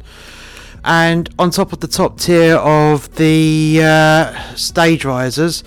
And 0.84 1.28
on 1.38 1.50
top 1.50 1.72
of 1.72 1.80
the 1.80 1.88
top 1.88 2.18
tier 2.18 2.56
of 2.56 3.14
the 3.16 3.80
uh, 3.82 4.54
stage 4.54 5.04
risers, 5.04 5.62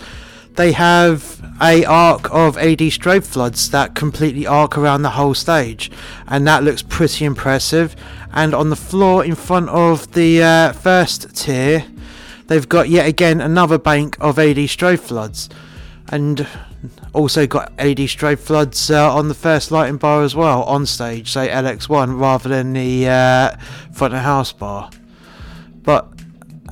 they 0.56 0.74
have 0.74 1.35
a 1.62 1.86
arc 1.86 2.32
of 2.34 2.56
LED 2.56 2.91
strobe 2.91 3.26
floods 3.26 3.70
that 3.70 3.96
completely 3.96 4.46
arc 4.46 4.78
around 4.78 5.02
the 5.02 5.12
whole 5.12 5.34
stage, 5.34 5.91
and 6.28 6.48
that 6.48 6.63
looks 6.63 6.82
pretty 6.82 7.26
impressive. 7.26 7.96
And 8.34 8.54
on 8.54 8.70
the 8.70 8.76
floor 8.76 9.24
in 9.24 9.36
front 9.36 9.70
of 9.70 10.12
the 10.12 10.44
uh, 10.44 10.74
first 10.74 11.36
tier, 11.36 11.86
they've 12.48 12.68
got 12.68 12.89
yet 12.89 13.08
again 13.08 13.39
another 13.39 13.78
bank 13.78 14.18
of 14.20 14.38
LED 14.38 14.58
strobe 14.68 15.00
floods, 15.00 15.50
and 16.10 16.46
also 17.13 17.48
got 17.48 17.72
LED 17.78 18.00
strobe 18.00 18.39
floods 18.39 18.91
uh, 18.91 19.15
on 19.15 19.30
the 19.30 19.34
first 19.34 19.72
lighting 19.72 19.98
bar 19.98 20.24
as 20.24 20.36
well 20.36 20.63
on 20.63 20.86
stage, 20.86 21.32
say 21.32 21.48
LX1 21.48 22.20
rather 22.20 22.50
than 22.50 22.74
the 22.74 23.08
uh, 23.08 23.56
front 23.94 24.13
of 24.13 24.20
house 24.20 24.52
bar. 24.52 24.89
But 25.84 26.08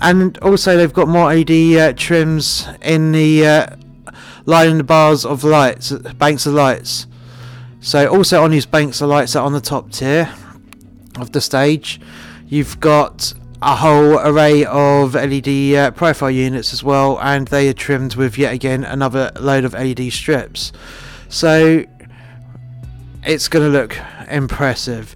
and 0.01 0.37
also 0.39 0.75
they've 0.75 0.91
got 0.91 1.07
more 1.07 1.33
LED 1.33 1.77
uh, 1.77 1.93
trims 1.93 2.67
in 2.81 3.13
the 3.13 3.47
uh, 3.47 3.75
lining 4.45 4.77
the 4.77 4.83
bars 4.83 5.25
of 5.25 5.43
lights, 5.43 5.91
banks 5.91 6.45
of 6.45 6.53
lights. 6.53 7.07
So 7.81 8.07
also 8.07 8.43
on 8.43 8.51
these 8.51 8.65
banks 8.65 9.01
of 9.01 9.09
lights 9.09 9.33
that 9.33 9.41
on 9.41 9.53
the 9.53 9.61
top 9.61 9.91
tier 9.91 10.33
of 11.19 11.31
the 11.31 11.41
stage, 11.41 11.99
you've 12.47 12.79
got 12.79 13.33
a 13.61 13.77
whole 13.77 14.19
array 14.19 14.65
of 14.65 15.15
LED 15.15 15.75
uh, 15.75 15.91
profile 15.91 16.31
units 16.31 16.73
as 16.73 16.83
well, 16.83 17.17
and 17.21 17.47
they 17.47 17.69
are 17.69 17.73
trimmed 17.73 18.15
with 18.15 18.37
yet 18.37 18.53
again 18.53 18.83
another 18.83 19.31
load 19.39 19.63
of 19.63 19.73
LED 19.73 20.11
strips. 20.11 20.73
So 21.29 21.85
it's 23.25 23.47
going 23.47 23.71
to 23.71 23.77
look 23.77 23.97
impressive. 24.29 25.15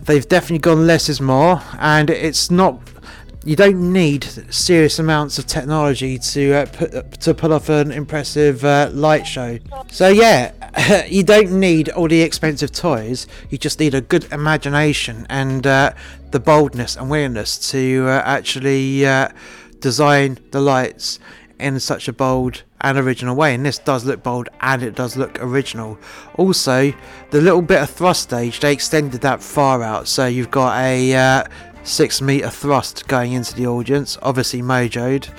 They've 0.00 0.26
definitely 0.26 0.58
gone 0.58 0.86
less 0.86 1.08
is 1.08 1.20
more, 1.20 1.60
and 1.78 2.08
it's 2.08 2.50
not. 2.50 2.80
You 3.48 3.56
don't 3.56 3.94
need 3.94 4.24
serious 4.52 4.98
amounts 4.98 5.38
of 5.38 5.46
technology 5.46 6.18
to 6.18 6.52
uh, 6.52 6.66
put 6.66 7.12
to 7.22 7.32
pull 7.32 7.54
off 7.54 7.70
an 7.70 7.92
impressive 7.92 8.62
uh, 8.62 8.90
light 8.92 9.26
show. 9.26 9.58
So 9.90 10.08
yeah, 10.08 10.52
you 11.08 11.22
don't 11.22 11.58
need 11.58 11.88
all 11.88 12.08
the 12.08 12.20
expensive 12.20 12.72
toys. 12.72 13.26
You 13.48 13.56
just 13.56 13.80
need 13.80 13.94
a 13.94 14.02
good 14.02 14.30
imagination 14.34 15.26
and 15.30 15.66
uh, 15.66 15.94
the 16.30 16.40
boldness 16.40 16.96
and 16.96 17.08
willingness 17.08 17.70
to 17.70 18.04
uh, 18.08 18.22
actually 18.22 19.06
uh, 19.06 19.30
design 19.80 20.36
the 20.50 20.60
lights 20.60 21.18
in 21.58 21.80
such 21.80 22.06
a 22.06 22.12
bold 22.12 22.64
and 22.80 22.98
original 22.98 23.34
way. 23.34 23.54
And 23.54 23.64
this 23.64 23.78
does 23.78 24.04
look 24.04 24.22
bold 24.22 24.48
and 24.60 24.82
it 24.82 24.94
does 24.94 25.16
look 25.16 25.42
original. 25.42 25.98
Also, 26.36 26.92
the 27.30 27.40
little 27.40 27.62
bit 27.62 27.82
of 27.82 27.90
thrust 27.90 28.22
stage 28.22 28.60
they 28.60 28.72
extended 28.72 29.20
that 29.22 29.42
far 29.42 29.82
out, 29.82 30.06
so 30.06 30.26
you've 30.26 30.50
got 30.50 30.78
a 30.78 31.14
uh, 31.14 31.44
six 31.88 32.20
meter 32.20 32.50
thrust 32.50 33.08
going 33.08 33.32
into 33.32 33.54
the 33.54 33.66
audience, 33.66 34.18
obviously 34.22 34.62
mojoed. 34.62 35.32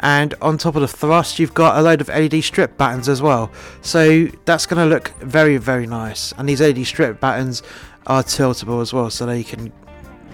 And 0.00 0.34
on 0.42 0.58
top 0.58 0.74
of 0.76 0.82
the 0.82 0.88
thrust 0.88 1.38
you've 1.38 1.54
got 1.54 1.78
a 1.78 1.82
load 1.82 2.00
of 2.00 2.08
LED 2.08 2.44
strip 2.44 2.76
battens 2.76 3.08
as 3.08 3.22
well. 3.22 3.50
So 3.80 4.26
that's 4.44 4.66
going 4.66 4.86
to 4.86 4.94
look 4.94 5.08
very 5.20 5.56
very 5.56 5.86
nice. 5.86 6.32
And 6.32 6.48
these 6.48 6.60
LED 6.60 6.86
strip 6.86 7.20
battens 7.20 7.62
are 8.06 8.22
tiltable 8.22 8.82
as 8.82 8.92
well 8.92 9.08
so 9.08 9.24
they 9.24 9.42
can 9.42 9.72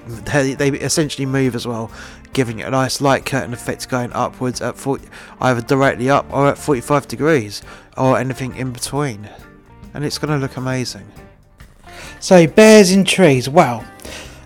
they, 0.07 0.55
they 0.55 0.71
essentially 0.71 1.27
move 1.27 1.55
as 1.55 1.67
well 1.67 1.91
giving 2.33 2.61
it 2.61 2.67
a 2.67 2.71
nice 2.71 3.01
light 3.01 3.25
curtain 3.27 3.53
effect 3.53 3.89
going 3.89 4.13
upwards 4.13 4.61
at 4.61 4.77
40, 4.77 5.09
either 5.41 5.61
directly 5.61 6.09
up 6.09 6.27
or 6.33 6.49
at 6.49 6.59
45 6.59 7.09
degrees 7.09 7.61
or 7.97 8.19
anything 8.19 8.55
in 8.57 8.73
between. 8.73 9.29
And 9.95 10.05
it's 10.05 10.19
going 10.19 10.33
to 10.33 10.39
look 10.39 10.57
amazing. 10.57 11.11
So 12.21 12.47
bears 12.47 12.93
in 12.93 13.05
trees. 13.05 13.49
Wow 13.49 13.85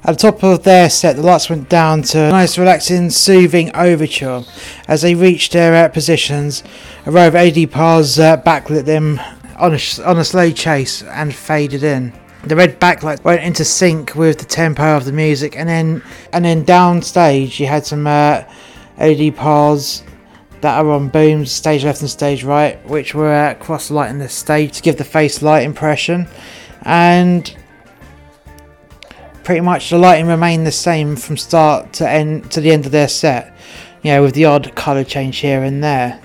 at 0.05 0.19
the 0.19 0.31
top 0.31 0.45
of 0.45 0.65
their 0.65 0.91
set, 0.91 1.17
the 1.17 1.23
lights 1.23 1.49
went 1.49 1.71
down 1.71 2.03
to 2.03 2.19
a 2.19 2.29
nice, 2.31 2.59
relaxing, 2.59 3.09
soothing 3.09 3.75
overture. 3.75 4.45
As 4.87 5.01
they 5.01 5.15
reached 5.15 5.53
their 5.53 5.87
uh, 5.87 5.89
positions, 5.89 6.63
a 7.07 7.11
row 7.11 7.29
of 7.29 7.35
LED 7.35 7.71
PARs 7.71 8.19
uh, 8.19 8.37
backlit 8.37 8.85
them 8.85 9.19
on 9.57 9.73
a, 9.73 10.05
on 10.05 10.19
a 10.19 10.25
slow 10.25 10.51
chase 10.51 11.03
and 11.03 11.35
faded 11.35 11.83
in. 11.83 12.13
The 12.45 12.55
red 12.55 12.79
backlight 12.79 13.25
went 13.25 13.43
into 13.43 13.65
sync 13.65 14.15
with 14.15 14.39
the 14.39 14.45
tempo 14.45 14.95
of 14.95 15.07
the 15.07 15.13
music, 15.13 15.57
and 15.57 15.67
then 15.67 16.03
and 16.35 16.45
then 16.45 16.67
downstage 16.67 17.59
you 17.59 17.67
had 17.67 17.87
some 17.87 18.07
uh, 18.07 18.45
LED 18.99 19.35
PARs 19.35 20.05
that 20.61 20.79
are 20.79 20.91
on 20.91 21.09
booms, 21.09 21.51
stage 21.51 21.85
left 21.85 22.03
and 22.03 22.11
stage 22.11 22.45
right, 22.45 22.85
which 22.87 23.15
were 23.15 23.33
uh, 23.33 23.55
cross 23.55 23.91
lighting 23.91 24.19
the 24.19 24.29
stage 24.29 24.73
to 24.73 24.83
give 24.83 24.99
the 24.99 25.05
face 25.05 25.41
light 25.41 25.63
impression. 25.63 26.27
And 26.83 27.55
pretty 29.45 29.61
much 29.61 29.91
the 29.91 29.99
lighting 29.99 30.27
remained 30.27 30.67
the 30.67 30.73
same 30.73 31.15
from 31.15 31.37
start 31.37 31.93
to 31.93 32.09
end 32.09 32.51
to 32.51 32.61
the 32.61 32.73
end 32.73 32.87
of 32.87 32.93
their 32.93 33.09
set. 33.09 33.57
You 34.03 34.13
know, 34.13 34.23
with 34.23 34.35
the 34.35 34.47
odd 34.47 34.75
colour 34.75 35.05
change 35.05 35.39
here 35.39 35.63
and 35.63 35.83
there. 35.83 36.21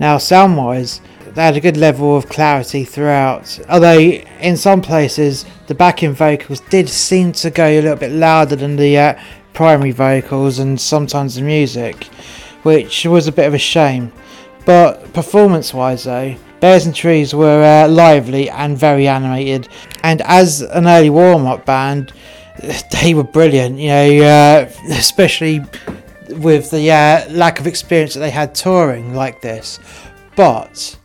Now, 0.00 0.18
sound 0.18 0.56
wise, 0.56 1.00
they 1.34 1.42
had 1.42 1.56
a 1.56 1.60
good 1.60 1.76
level 1.76 2.16
of 2.16 2.28
clarity 2.28 2.84
throughout. 2.84 3.58
Although 3.68 3.98
in 3.98 4.56
some 4.56 4.82
places 4.82 5.44
the 5.66 5.74
backing 5.74 6.12
vocals 6.12 6.60
did 6.60 6.88
seem 6.88 7.32
to 7.32 7.50
go 7.50 7.66
a 7.66 7.80
little 7.80 7.96
bit 7.96 8.12
louder 8.12 8.56
than 8.56 8.76
the 8.76 8.98
uh, 8.98 9.22
primary 9.52 9.90
vocals 9.92 10.58
and 10.58 10.80
sometimes 10.80 11.36
the 11.36 11.42
music, 11.42 12.04
which 12.62 13.06
was 13.06 13.26
a 13.26 13.32
bit 13.32 13.46
of 13.46 13.54
a 13.54 13.58
shame. 13.58 14.12
But 14.64 15.12
performance 15.12 15.74
wise, 15.74 16.04
though, 16.04 16.36
Bears 16.60 16.86
and 16.86 16.94
Trees 16.94 17.34
were 17.34 17.62
uh, 17.62 17.88
lively 17.88 18.48
and 18.48 18.78
very 18.78 19.06
animated, 19.06 19.68
and 20.02 20.22
as 20.22 20.62
an 20.62 20.86
early 20.86 21.10
warm 21.10 21.46
up 21.46 21.66
band, 21.66 22.12
they 23.02 23.14
were 23.14 23.24
brilliant. 23.24 23.78
You 23.78 23.88
know, 23.88 24.24
uh, 24.24 24.70
especially 24.90 25.60
with 26.28 26.70
the 26.70 26.90
uh, 26.90 27.30
lack 27.30 27.60
of 27.60 27.66
experience 27.66 28.14
that 28.14 28.20
they 28.20 28.30
had 28.30 28.54
touring 28.54 29.14
like 29.14 29.40
this. 29.40 29.78
But 30.36 30.98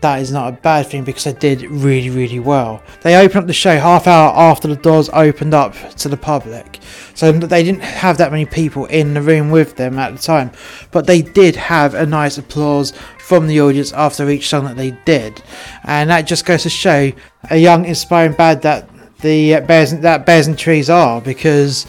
that 0.00 0.20
is 0.20 0.30
not 0.30 0.52
a 0.52 0.56
bad 0.56 0.86
thing 0.86 1.04
because 1.04 1.24
they 1.24 1.32
did 1.32 1.62
really, 1.62 2.10
really 2.10 2.38
well. 2.38 2.82
They 3.02 3.16
opened 3.16 3.40
up 3.40 3.46
the 3.46 3.52
show 3.52 3.78
half 3.78 4.06
hour 4.06 4.32
after 4.36 4.68
the 4.68 4.76
doors 4.76 5.08
opened 5.12 5.54
up 5.54 5.74
to 5.96 6.08
the 6.08 6.16
public, 6.16 6.78
so 7.14 7.32
they 7.32 7.64
didn't 7.64 7.82
have 7.82 8.18
that 8.18 8.30
many 8.30 8.44
people 8.44 8.84
in 8.86 9.14
the 9.14 9.22
room 9.22 9.50
with 9.50 9.76
them 9.76 9.98
at 9.98 10.14
the 10.14 10.22
time, 10.22 10.52
but 10.90 11.06
they 11.06 11.22
did 11.22 11.56
have 11.56 11.94
a 11.94 12.04
nice 12.06 12.38
applause 12.38 12.92
from 13.18 13.46
the 13.46 13.60
audience 13.60 13.92
after 13.92 14.28
each 14.30 14.48
song 14.48 14.66
that 14.66 14.76
they 14.76 14.92
did, 15.04 15.42
and 15.84 16.10
that 16.10 16.22
just 16.22 16.44
goes 16.44 16.62
to 16.64 16.70
show 16.70 17.10
a 17.50 17.56
young, 17.56 17.84
inspiring 17.84 18.34
band 18.34 18.62
that 18.62 18.88
the 19.26 19.60
bears 19.66 19.92
that 19.92 20.24
bears 20.24 20.46
and 20.46 20.56
trees 20.58 20.88
are 20.88 21.20
because 21.20 21.86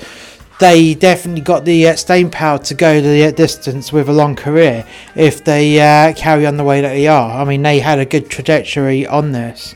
they 0.60 0.96
definitely 0.96 1.42
got 1.42 1.66
the 1.66 1.90
uh, 1.90 1.96
staying 1.96 2.32
power 2.32 2.58
to 2.58 2.74
go 2.74 3.00
the 3.00 3.26
uh, 3.26 3.32
distance 3.32 3.94
with 3.94 4.10
a 4.10 4.14
long 4.14 4.36
career 4.36 4.86
if 5.16 5.44
they 5.44 5.80
uh, 5.80 6.14
carry 6.14 6.48
on 6.48 6.58
the 6.58 6.64
way 6.64 6.82
that 6.82 6.90
they 6.90 7.08
are. 7.08 7.40
I 7.40 7.46
mean, 7.46 7.62
they 7.62 7.80
had 7.80 8.00
a 8.00 8.06
good 8.06 8.30
trajectory 8.30 9.06
on 9.06 9.32
this 9.32 9.76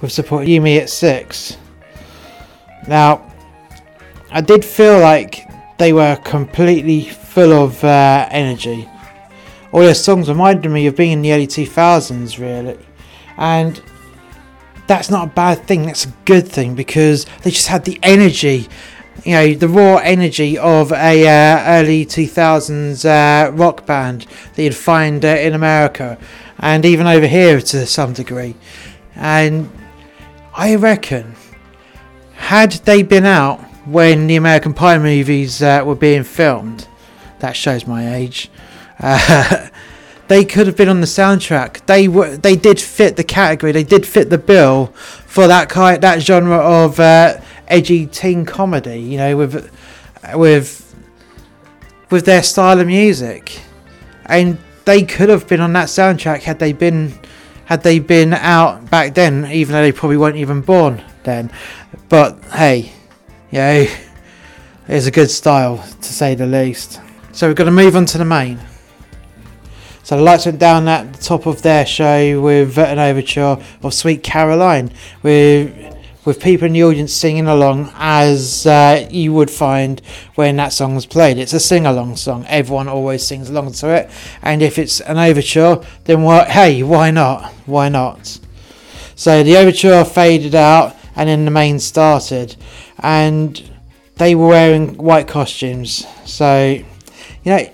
with 0.00 0.12
support 0.12 0.46
Yumi 0.46 0.80
at 0.80 0.88
six. 0.88 1.56
Now, 2.86 3.30
I 4.30 4.40
did 4.40 4.64
feel 4.64 5.00
like 5.00 5.48
they 5.78 5.92
were 5.92 6.16
completely 6.16 7.02
full 7.02 7.52
of 7.52 7.82
uh, 7.82 8.28
energy. 8.30 8.88
All 9.72 9.80
their 9.80 9.94
songs 9.94 10.28
reminded 10.28 10.70
me 10.70 10.86
of 10.86 10.96
being 10.96 11.12
in 11.12 11.22
the 11.22 11.32
early 11.32 11.46
2000s, 11.46 12.38
really. 12.38 12.78
And 13.38 13.82
that's 14.92 15.10
not 15.10 15.28
a 15.28 15.30
bad 15.30 15.64
thing, 15.66 15.86
that's 15.86 16.04
a 16.04 16.12
good 16.26 16.46
thing 16.46 16.74
because 16.74 17.24
they 17.42 17.50
just 17.50 17.68
had 17.68 17.84
the 17.86 17.98
energy 18.02 18.68
you 19.24 19.32
know 19.32 19.54
the 19.54 19.68
raw 19.68 19.96
energy 19.96 20.58
of 20.58 20.92
a 20.92 21.26
uh, 21.26 21.64
early 21.66 22.04
2000s 22.04 23.04
uh, 23.04 23.50
rock 23.52 23.86
band 23.86 24.26
that 24.54 24.62
you'd 24.62 24.74
find 24.74 25.24
uh, 25.24 25.28
in 25.28 25.54
America 25.54 26.18
and 26.58 26.84
even 26.84 27.06
over 27.06 27.26
here 27.26 27.60
to 27.60 27.86
some 27.86 28.12
degree. 28.12 28.54
And 29.14 29.70
I 30.54 30.74
reckon 30.74 31.36
had 32.34 32.72
they 32.72 33.02
been 33.02 33.24
out 33.24 33.60
when 33.86 34.26
the 34.26 34.36
American 34.36 34.74
Pie 34.74 34.98
movies 34.98 35.62
uh, 35.62 35.82
were 35.86 35.94
being 35.94 36.24
filmed 36.24 36.86
that 37.38 37.56
shows 37.56 37.86
my 37.86 38.14
age 38.14 38.50
uh, 39.00 39.68
they 40.32 40.44
could 40.44 40.66
have 40.66 40.76
been 40.76 40.88
on 40.88 41.00
the 41.00 41.06
soundtrack 41.06 41.84
they 41.86 42.08
were 42.08 42.36
they 42.36 42.56
did 42.56 42.80
fit 42.80 43.16
the 43.16 43.24
category 43.24 43.72
they 43.72 43.84
did 43.84 44.06
fit 44.06 44.30
the 44.30 44.38
bill 44.38 44.86
for 45.32 45.46
that 45.46 45.68
kind 45.68 46.02
that 46.02 46.20
genre 46.20 46.58
of 46.58 46.98
uh, 47.00 47.40
edgy 47.72 48.06
teen 48.06 48.44
comedy, 48.44 49.00
you 49.00 49.16
know, 49.16 49.36
with 49.36 49.70
with 50.34 50.94
with 52.10 52.26
their 52.26 52.42
style 52.42 52.78
of 52.78 52.86
music, 52.86 53.60
and 54.26 54.58
they 54.84 55.02
could 55.02 55.30
have 55.30 55.48
been 55.48 55.60
on 55.60 55.72
that 55.72 55.88
soundtrack 55.88 56.42
had 56.42 56.58
they 56.58 56.72
been 56.72 57.18
had 57.64 57.82
they 57.82 57.98
been 57.98 58.34
out 58.34 58.90
back 58.90 59.14
then, 59.14 59.46
even 59.46 59.72
though 59.72 59.82
they 59.82 59.92
probably 59.92 60.18
weren't 60.18 60.36
even 60.36 60.60
born 60.60 61.02
then. 61.24 61.50
But 62.08 62.38
hey, 62.52 62.92
know, 63.58 63.86
it's 64.88 65.06
a 65.06 65.10
good 65.10 65.30
style 65.30 65.78
to 65.78 66.12
say 66.12 66.34
the 66.34 66.46
least. 66.46 67.00
So 67.32 67.48
we're 67.48 67.54
going 67.54 67.66
to 67.66 67.72
move 67.72 67.96
on 67.96 68.04
to 68.06 68.18
the 68.18 68.26
Maine. 68.26 68.60
So 70.02 70.16
the 70.16 70.22
lights 70.22 70.46
went 70.46 70.58
down 70.58 70.88
at 70.88 71.12
the 71.12 71.22
top 71.22 71.46
of 71.46 71.62
their 71.62 71.86
show 71.86 72.40
with 72.40 72.76
an 72.76 72.98
overture 72.98 73.62
of 73.82 73.94
Sweet 73.94 74.22
Caroline, 74.22 74.92
with 75.22 75.92
with 76.24 76.40
people 76.40 76.66
in 76.66 76.72
the 76.72 76.84
audience 76.84 77.12
singing 77.12 77.48
along 77.48 77.90
as 77.94 78.64
uh, 78.64 79.08
you 79.10 79.32
would 79.32 79.50
find 79.50 80.00
when 80.36 80.56
that 80.56 80.72
song 80.72 80.94
was 80.94 81.04
played. 81.04 81.36
It's 81.36 81.52
a 81.52 81.58
sing 81.58 81.84
along 81.84 82.16
song. 82.16 82.44
Everyone 82.46 82.88
always 82.88 83.26
sings 83.26 83.50
along 83.50 83.72
to 83.72 83.88
it. 83.88 84.10
And 84.40 84.62
if 84.62 84.78
it's 84.78 85.00
an 85.00 85.18
overture, 85.18 85.84
then 86.04 86.22
what? 86.22 86.48
Hey, 86.48 86.82
why 86.82 87.10
not? 87.10 87.52
Why 87.66 87.88
not? 87.88 88.38
So 89.16 89.42
the 89.42 89.56
overture 89.56 90.04
faded 90.04 90.54
out, 90.54 90.96
and 91.16 91.28
then 91.28 91.44
the 91.44 91.50
Maine 91.50 91.78
started, 91.78 92.56
and 92.98 93.70
they 94.16 94.34
were 94.34 94.48
wearing 94.48 94.96
white 94.96 95.28
costumes. 95.28 96.06
So 96.24 96.66
you 96.70 96.84
know. 97.44 97.68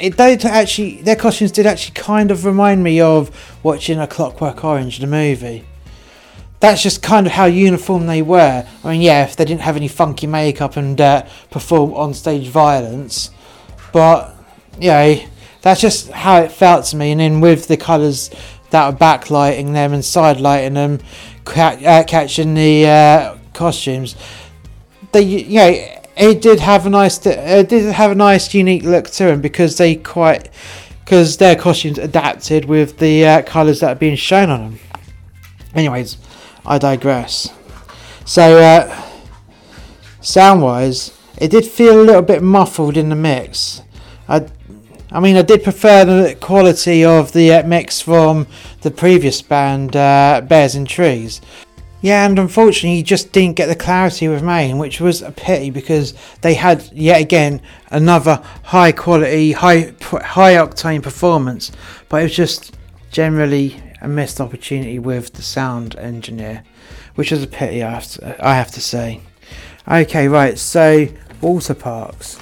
It 0.00 0.16
did 0.16 0.44
actually, 0.44 1.02
their 1.02 1.16
costumes 1.16 1.52
did 1.52 1.66
actually 1.66 1.94
kind 1.94 2.30
of 2.30 2.44
remind 2.44 2.82
me 2.82 3.00
of 3.00 3.30
watching 3.62 3.98
A 3.98 4.06
Clockwork 4.06 4.64
Orange, 4.64 4.98
the 4.98 5.06
movie 5.06 5.66
that's 6.60 6.82
just 6.82 7.02
kind 7.02 7.26
of 7.26 7.32
how 7.32 7.46
uniform 7.46 8.06
they 8.06 8.20
were. 8.22 8.66
I 8.84 8.92
mean, 8.92 9.00
yeah, 9.00 9.24
if 9.24 9.34
they 9.34 9.46
didn't 9.46 9.62
have 9.62 9.76
any 9.76 9.88
funky 9.88 10.26
makeup 10.26 10.76
and 10.76 11.00
uh, 11.00 11.26
perform 11.50 11.94
on 11.94 12.14
stage 12.14 12.48
violence, 12.48 13.30
but 13.92 14.36
yeah, 14.78 15.26
that's 15.62 15.80
just 15.80 16.10
how 16.10 16.42
it 16.42 16.52
felt 16.52 16.84
to 16.86 16.96
me. 16.96 17.12
And 17.12 17.20
then 17.20 17.40
with 17.40 17.66
the 17.66 17.78
colours 17.78 18.30
that 18.70 18.92
were 18.92 18.98
backlighting 18.98 19.72
them 19.72 19.94
and 19.94 20.02
sidelighting 20.02 20.74
them, 20.74 21.00
ca- 21.44 21.80
uh, 21.84 22.04
catching 22.04 22.52
the 22.54 22.86
uh, 22.86 23.38
costumes, 23.54 24.14
they 25.12 25.22
you 25.22 25.54
know 25.54 25.99
it 26.20 26.42
did 26.42 26.60
have 26.60 26.86
a 26.86 26.90
nice 26.90 27.24
it 27.26 27.68
did 27.68 27.92
have 27.92 28.12
a 28.12 28.14
nice 28.14 28.52
unique 28.54 28.84
look 28.84 29.08
to 29.10 29.24
them 29.24 29.40
because 29.40 29.78
they 29.78 29.96
quite 29.96 30.50
because 31.04 31.38
their 31.38 31.56
costumes 31.56 31.98
adapted 31.98 32.66
with 32.66 32.98
the 32.98 33.26
uh, 33.26 33.42
colours 33.42 33.80
that 33.80 33.96
are 33.96 33.98
being 33.98 34.16
shown 34.16 34.50
on 34.50 34.60
them. 34.60 34.78
Anyways 35.74 36.16
I 36.64 36.78
digress. 36.78 37.52
So, 38.24 38.58
uh, 38.58 39.02
sound 40.20 40.62
wise, 40.62 41.18
it 41.38 41.50
did 41.50 41.64
feel 41.64 42.00
a 42.00 42.04
little 42.04 42.22
bit 42.22 42.42
muffled 42.42 42.96
in 42.96 43.08
the 43.08 43.16
mix. 43.16 43.82
I, 44.28 44.46
I 45.10 45.20
mean, 45.20 45.36
I 45.36 45.42
did 45.42 45.64
prefer 45.64 46.04
the 46.04 46.36
quality 46.36 47.04
of 47.04 47.32
the 47.32 47.52
uh, 47.54 47.66
mix 47.66 48.00
from 48.00 48.46
the 48.82 48.90
previous 48.90 49.42
band, 49.42 49.96
uh, 49.96 50.42
Bears 50.46 50.74
and 50.74 50.88
Trees. 50.88 51.40
Yeah, 52.02 52.26
and 52.26 52.38
unfortunately, 52.38 52.96
you 52.96 53.02
just 53.02 53.30
didn't 53.32 53.56
get 53.56 53.66
the 53.66 53.74
clarity 53.74 54.26
with 54.28 54.42
Maine, 54.42 54.78
which 54.78 55.00
was 55.00 55.20
a 55.20 55.30
pity 55.30 55.70
because 55.70 56.14
they 56.40 56.54
had 56.54 56.90
yet 56.92 57.20
again 57.20 57.60
another 57.90 58.42
high 58.64 58.92
quality, 58.92 59.52
high 59.52 59.92
high 60.02 60.54
octane 60.54 61.02
performance, 61.02 61.70
but 62.08 62.20
it 62.20 62.24
was 62.24 62.36
just 62.36 62.74
generally 63.10 63.82
a 64.00 64.08
missed 64.08 64.40
opportunity 64.40 64.98
with 64.98 65.34
the 65.34 65.42
sound 65.42 65.94
engineer, 65.96 66.64
which 67.16 67.32
is 67.32 67.42
a 67.42 67.46
pity. 67.46 67.82
I 67.82 67.90
have 67.90 68.06
to, 68.12 68.46
I 68.46 68.54
have 68.54 68.70
to 68.72 68.80
say. 68.80 69.20
Okay, 69.86 70.26
right. 70.26 70.58
So 70.58 71.06
water 71.42 71.74
parks. 71.74 72.38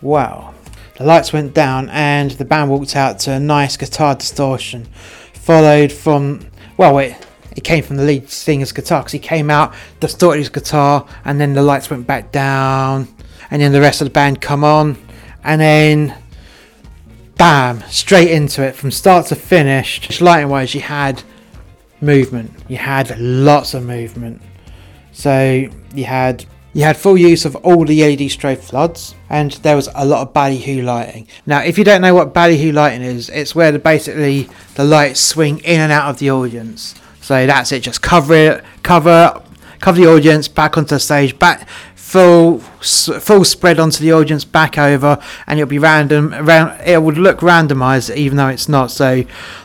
Wow. 0.00 0.54
The 0.96 1.04
lights 1.04 1.32
went 1.32 1.54
down 1.54 1.88
and 1.90 2.32
the 2.32 2.44
band 2.44 2.70
walked 2.70 2.96
out 2.96 3.20
to 3.20 3.32
a 3.32 3.38
nice 3.38 3.76
guitar 3.76 4.16
distortion, 4.16 4.86
followed 5.34 5.92
from 5.92 6.40
well, 6.76 6.98
it 6.98 7.27
it 7.58 7.64
came 7.64 7.82
from 7.82 7.96
the 7.96 8.04
lead 8.04 8.30
singer's 8.30 8.70
guitar 8.70 9.00
because 9.00 9.10
he 9.10 9.18
came 9.18 9.50
out, 9.50 9.74
distorted 9.98 10.38
his 10.38 10.48
guitar, 10.48 11.04
and 11.24 11.40
then 11.40 11.54
the 11.54 11.62
lights 11.62 11.90
went 11.90 12.06
back 12.06 12.30
down, 12.30 13.08
and 13.50 13.60
then 13.60 13.72
the 13.72 13.80
rest 13.80 14.00
of 14.00 14.06
the 14.06 14.12
band 14.12 14.40
come 14.40 14.62
on, 14.62 14.96
and 15.42 15.60
then 15.60 16.14
bam, 17.36 17.82
straight 17.88 18.30
into 18.30 18.62
it 18.62 18.76
from 18.76 18.92
start 18.92 19.26
to 19.26 19.34
finish. 19.34 20.20
Lighting 20.20 20.48
wise, 20.48 20.72
you 20.72 20.82
had 20.82 21.20
movement. 22.00 22.52
You 22.68 22.76
had 22.76 23.18
lots 23.18 23.74
of 23.74 23.84
movement. 23.84 24.40
So 25.10 25.68
you 25.92 26.04
had 26.04 26.46
you 26.74 26.84
had 26.84 26.96
full 26.96 27.18
use 27.18 27.44
of 27.44 27.56
all 27.56 27.84
the 27.84 28.02
LED 28.02 28.30
strobe 28.30 28.58
floods, 28.58 29.16
and 29.30 29.50
there 29.64 29.74
was 29.74 29.88
a 29.96 30.06
lot 30.06 30.22
of 30.22 30.32
ballyhoo 30.32 30.82
lighting. 30.82 31.26
Now, 31.44 31.64
if 31.64 31.76
you 31.76 31.82
don't 31.82 32.02
know 32.02 32.14
what 32.14 32.32
ballyhoo 32.32 32.70
lighting 32.70 33.02
is, 33.02 33.28
it's 33.30 33.52
where 33.52 33.72
the, 33.72 33.80
basically 33.80 34.48
the 34.76 34.84
lights 34.84 35.18
swing 35.18 35.58
in 35.64 35.80
and 35.80 35.90
out 35.90 36.08
of 36.08 36.20
the 36.20 36.30
audience. 36.30 36.94
So 37.28 37.46
that's 37.46 37.72
it. 37.72 37.82
Just 37.82 38.00
cover 38.00 38.32
it, 38.32 38.64
cover, 38.82 39.42
cover 39.80 40.00
the 40.00 40.06
audience 40.06 40.48
back 40.48 40.78
onto 40.78 40.94
the 40.94 40.98
stage, 40.98 41.38
back 41.38 41.68
full 41.94 42.58
full 42.58 43.44
spread 43.44 43.78
onto 43.78 44.02
the 44.02 44.10
audience 44.10 44.46
back 44.46 44.78
over 44.78 45.22
and 45.46 45.58
it'll 45.60 45.68
be 45.68 45.78
random 45.78 46.32
around 46.32 46.80
it 46.86 47.02
would 47.02 47.18
look 47.18 47.40
randomized 47.40 48.16
even 48.16 48.38
though 48.38 48.48
it's 48.48 48.66
not 48.66 48.90
so 48.90 49.22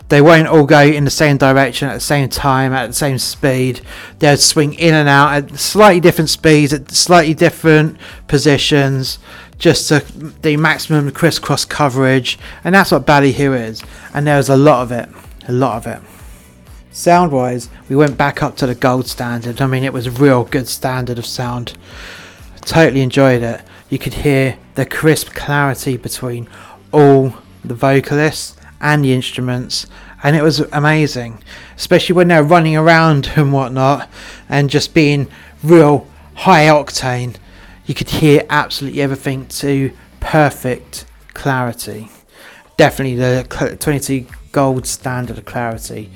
they 0.09 0.19
won't 0.19 0.45
all 0.45 0.65
go 0.65 0.81
in 0.81 1.05
the 1.05 1.09
same 1.09 1.37
direction 1.37 1.87
at 1.87 1.93
the 1.93 2.01
same 2.01 2.27
time 2.27 2.73
at 2.73 2.87
the 2.87 2.93
same 2.93 3.17
speed 3.17 3.79
they'll 4.19 4.35
swing 4.35 4.73
in 4.73 4.93
and 4.93 5.07
out 5.07 5.31
at 5.31 5.57
slightly 5.57 6.01
different 6.01 6.29
speeds 6.29 6.73
at 6.73 6.91
slightly 6.91 7.33
different 7.33 7.97
positions 8.27 9.19
just 9.57 9.87
to 9.87 10.01
the 10.41 10.57
maximum 10.57 11.09
crisscross 11.11 11.63
coverage 11.63 12.37
and 12.65 12.75
that's 12.75 12.91
what 12.91 13.05
Ballyhoo 13.05 13.53
is 13.53 13.81
and 14.13 14.27
there's 14.27 14.49
a 14.49 14.57
lot 14.57 14.81
of 14.81 14.91
it 14.91 15.07
a 15.47 15.53
lot 15.53 15.77
of 15.77 15.87
it 15.87 16.12
sound 16.93 17.31
wise 17.31 17.69
we 17.89 17.95
went 17.95 18.17
back 18.17 18.41
up 18.41 18.55
to 18.55 18.65
the 18.65 18.75
gold 18.75 19.07
standard 19.07 19.59
i 19.59 19.67
mean 19.67 19.83
it 19.83 19.91
was 19.91 20.07
a 20.07 20.11
real 20.11 20.43
good 20.43 20.67
standard 20.67 21.17
of 21.17 21.25
sound 21.25 21.75
Totally 22.65 23.01
enjoyed 23.01 23.43
it. 23.43 23.61
You 23.89 23.99
could 23.99 24.13
hear 24.13 24.57
the 24.75 24.85
crisp 24.85 25.33
clarity 25.33 25.97
between 25.97 26.47
all 26.91 27.35
the 27.63 27.73
vocalists 27.73 28.55
and 28.79 29.03
the 29.03 29.13
instruments, 29.13 29.85
and 30.23 30.35
it 30.35 30.41
was 30.41 30.61
amazing, 30.71 31.43
especially 31.75 32.15
when 32.15 32.29
they're 32.29 32.43
running 32.43 32.77
around 32.77 33.31
and 33.35 33.51
whatnot, 33.51 34.09
and 34.47 34.69
just 34.69 34.93
being 34.93 35.27
real 35.61 36.07
high 36.35 36.67
octane. 36.67 37.35
You 37.85 37.93
could 37.93 38.09
hear 38.09 38.45
absolutely 38.49 39.01
everything 39.01 39.47
to 39.47 39.91
perfect 40.21 41.05
clarity. 41.33 42.09
Definitely 42.77 43.15
the 43.15 43.77
22 43.79 44.25
gold 44.53 44.87
standard 44.87 45.37
of 45.37 45.43
clarity 45.43 46.11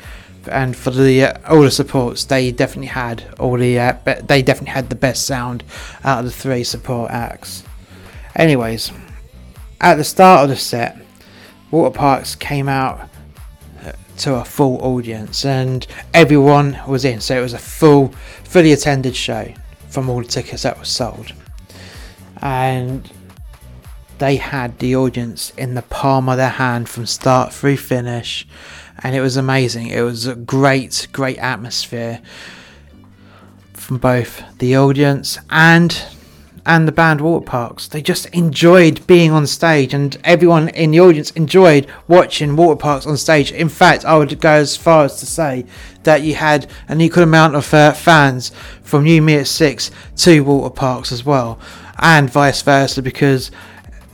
and 0.47 0.75
for 0.75 0.91
the 0.91 1.23
uh, 1.23 1.37
older 1.47 1.69
supports, 1.69 2.25
they 2.25 2.51
definitely 2.51 2.87
had 2.87 3.23
all 3.39 3.57
the 3.57 3.79
uh, 3.79 3.93
be- 4.05 4.21
they 4.25 4.41
definitely 4.41 4.73
had 4.73 4.89
the 4.89 4.95
best 4.95 5.25
sound 5.25 5.63
out 6.03 6.19
of 6.19 6.25
the 6.25 6.31
three 6.31 6.63
support 6.63 7.11
acts. 7.11 7.63
Anyways, 8.35 8.91
at 9.81 9.95
the 9.95 10.03
start 10.03 10.43
of 10.43 10.49
the 10.49 10.55
set, 10.55 10.97
Waterparks 11.71 12.37
came 12.37 12.69
out 12.69 13.09
uh, 13.83 13.91
to 14.17 14.35
a 14.35 14.45
full 14.45 14.81
audience 14.81 15.45
and 15.45 15.85
everyone 16.13 16.79
was 16.87 17.05
in, 17.05 17.19
so 17.19 17.37
it 17.37 17.41
was 17.41 17.53
a 17.53 17.59
full, 17.59 18.09
fully 18.43 18.71
attended 18.71 19.15
show 19.15 19.53
from 19.89 20.09
all 20.09 20.21
the 20.21 20.27
tickets 20.27 20.63
that 20.63 20.77
were 20.77 20.85
sold, 20.85 21.33
and 22.41 23.11
they 24.19 24.37
had 24.37 24.79
the 24.79 24.95
audience 24.95 25.51
in 25.57 25.75
the 25.75 25.81
palm 25.81 26.29
of 26.29 26.37
their 26.37 26.49
hand 26.49 26.89
from 26.89 27.05
start 27.05 27.53
through 27.53 27.77
finish 27.77 28.47
and 29.03 29.15
it 29.15 29.21
was 29.21 29.37
amazing. 29.37 29.87
It 29.87 30.01
was 30.01 30.25
a 30.25 30.35
great, 30.35 31.07
great 31.11 31.37
atmosphere 31.37 32.21
from 33.73 33.97
both 33.97 34.43
the 34.59 34.75
audience 34.75 35.37
and 35.49 36.03
and 36.65 36.85
the 36.85 36.91
band 36.91 37.21
Waterparks. 37.21 37.87
They 37.87 38.01
just 38.01 38.25
enjoyed 38.27 39.07
being 39.07 39.31
on 39.31 39.47
stage, 39.47 39.93
and 39.93 40.17
everyone 40.25 40.67
in 40.69 40.91
the 40.91 40.99
audience 40.99 41.31
enjoyed 41.31 41.87
watching 42.09 42.57
Waterparks 42.57 43.07
on 43.07 43.15
stage. 43.15 43.53
In 43.53 43.69
fact, 43.69 44.03
I 44.03 44.17
would 44.17 44.37
go 44.41 44.51
as 44.51 44.75
far 44.75 45.05
as 45.05 45.17
to 45.21 45.25
say 45.25 45.65
that 46.03 46.23
you 46.23 46.35
had 46.35 46.69
an 46.89 46.99
equal 46.99 47.23
amount 47.23 47.55
of 47.55 47.73
uh, 47.73 47.93
fans 47.93 48.51
from 48.83 49.05
Me 49.05 49.35
at 49.35 49.47
Six 49.47 49.91
to 50.17 50.43
Waterparks 50.43 51.13
as 51.13 51.23
well, 51.23 51.57
and 51.99 52.29
vice 52.29 52.61
versa, 52.61 53.01
because 53.01 53.49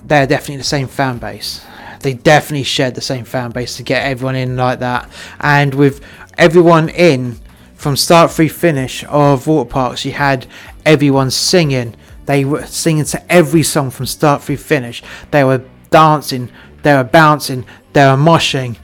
they're 0.06 0.28
definitely 0.28 0.58
the 0.58 0.64
same 0.64 0.88
fan 0.88 1.18
base 1.18 1.66
they 2.04 2.14
definitely 2.14 2.64
shared 2.64 2.96
the 2.96 3.02
same 3.02 3.26
fan 3.26 3.52
base 3.52 3.78
to 3.78 3.84
get 3.84 4.06
everyone 4.06 4.36
in 4.36 4.56
like 4.56 4.80
that. 4.80 5.10
And 5.40 5.74
with 5.74 6.02
everyone 6.38 6.90
in 6.90 7.40
from 7.76 7.98
start 7.98 8.32
through 8.32 8.50
finish 8.50 9.04
of 9.06 9.46
Waterparks, 9.46 10.06
you 10.06 10.12
had 10.12 10.46
everyone 10.86 11.32
singing. 11.32 11.96
They 12.26 12.46
were 12.46 12.66
singing 12.66 13.06
to 13.06 13.32
every 13.32 13.64
song 13.64 13.90
from 13.90 14.06
start 14.06 14.44
through 14.44 14.58
finish. 14.58 15.02
They 15.32 15.44
were 15.44 15.64
dancing, 15.90 16.52
they 16.84 16.94
were 16.94 17.04
bouncing, 17.04 17.66
they 17.94 18.06
were 18.06 18.18
moshing. 18.18 18.78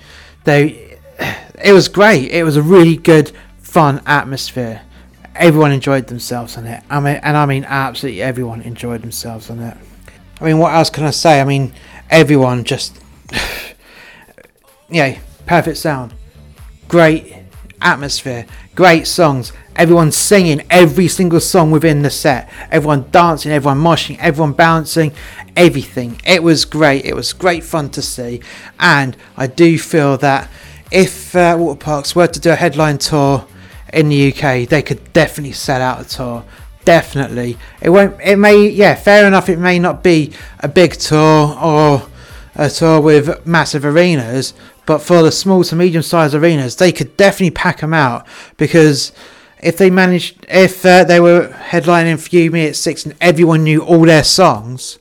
They, 0.46 0.98
it 1.64 1.74
was 1.74 1.88
great. 1.88 2.32
It 2.32 2.44
was 2.44 2.58
a 2.58 2.64
really 2.64 2.98
good, 2.98 3.32
fun 3.60 4.02
atmosphere. 4.06 4.82
Everyone 5.36 5.72
enjoyed 5.72 6.08
themselves 6.08 6.58
on 6.58 6.66
it. 6.66 6.84
I 6.90 7.00
mean, 7.00 7.20
and 7.22 7.38
I 7.38 7.46
mean 7.46 7.66
absolutely 7.66 8.22
everyone 8.22 8.62
enjoyed 8.62 9.02
themselves 9.02 9.50
on 9.50 9.60
it. 9.60 9.78
I 10.40 10.46
mean, 10.46 10.58
what 10.58 10.74
else 10.74 10.90
can 10.90 11.04
I 11.04 11.12
say? 11.12 11.42
I 11.42 11.44
mean, 11.44 11.74
everyone 12.10 12.64
just 12.64 13.00
yeah, 14.90 15.20
perfect 15.46 15.78
sound, 15.78 16.14
great 16.88 17.36
atmosphere, 17.82 18.46
great 18.76 19.08
songs. 19.08 19.54
Everyone 19.76 20.12
singing 20.12 20.64
every 20.70 21.08
single 21.08 21.40
song 21.40 21.72
within 21.72 22.02
the 22.02 22.10
set. 22.10 22.50
Everyone 22.70 23.10
dancing, 23.12 23.52
everyone 23.52 23.80
moshing, 23.80 24.18
everyone 24.20 24.52
bouncing, 24.52 25.14
everything. 25.56 26.20
It 26.26 26.44
was 26.44 26.66
great. 26.66 27.06
It 27.06 27.16
was 27.16 27.32
great 27.32 27.64
fun 27.64 27.90
to 27.92 28.02
see, 28.02 28.42
and 28.80 29.16
I 29.38 29.48
do 29.48 29.78
feel 29.78 30.18
that 30.18 30.50
if 30.92 31.36
uh, 31.36 31.56
Waterparks 31.56 32.16
were 32.16 32.28
to 32.28 32.40
do 32.40 32.52
a 32.52 32.56
headline 32.56 32.98
tour 32.98 33.46
in 33.94 34.10
the 34.10 34.34
UK, 34.34 34.68
they 34.68 34.82
could 34.82 35.14
definitely 35.14 35.54
set 35.54 35.82
out 35.82 36.02
a 36.02 36.08
tour. 36.08 36.44
Definitely, 36.90 37.56
it 37.84 37.92
won't. 37.92 38.20
It 38.20 38.38
may, 38.38 38.68
yeah, 38.68 38.96
fair 38.96 39.28
enough. 39.28 39.48
It 39.48 39.60
may 39.60 39.78
not 39.78 40.02
be 40.02 40.34
a 40.60 40.68
big 40.68 40.94
tour 40.94 41.56
or 41.62 42.08
a 42.56 42.68
tour 42.68 43.00
with 43.00 43.46
massive 43.46 43.86
arenas, 43.86 44.56
but 44.88 44.98
for 44.98 45.22
the 45.22 45.32
small 45.32 45.64
to 45.66 45.76
medium 45.76 46.02
sized 46.02 46.34
arenas, 46.34 46.78
they 46.78 46.92
could 46.92 47.16
definitely 47.16 47.52
pack 47.52 47.82
them 47.82 47.94
out 47.94 48.26
because 48.58 49.12
if 49.60 49.78
they 49.78 49.92
managed, 49.92 50.44
if 50.50 50.84
uh, 50.84 51.04
they 51.04 51.20
were 51.20 51.50
headlining 51.50 52.18
for 52.20 52.52
Me 52.52 52.66
at 52.66 52.76
Six 52.76 53.06
and 53.06 53.14
everyone 53.22 53.64
knew 53.64 53.84
all 53.84 54.02
their 54.02 54.24
songs, 54.24 54.98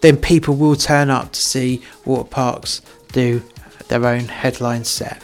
then 0.00 0.16
people 0.16 0.56
will 0.56 0.74
turn 0.74 1.08
up 1.08 1.30
to 1.30 1.40
see 1.40 1.82
Waterparks 2.04 2.80
do 3.12 3.44
their 3.86 4.04
own 4.04 4.24
headline 4.24 4.82
set. 4.82 5.22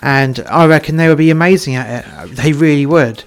And 0.00 0.38
I 0.48 0.66
reckon 0.66 0.98
they 0.98 1.08
would 1.08 1.18
be 1.18 1.30
amazing 1.30 1.74
at 1.74 2.06
it. 2.06 2.36
They 2.36 2.52
really 2.52 2.86
would 2.86 3.24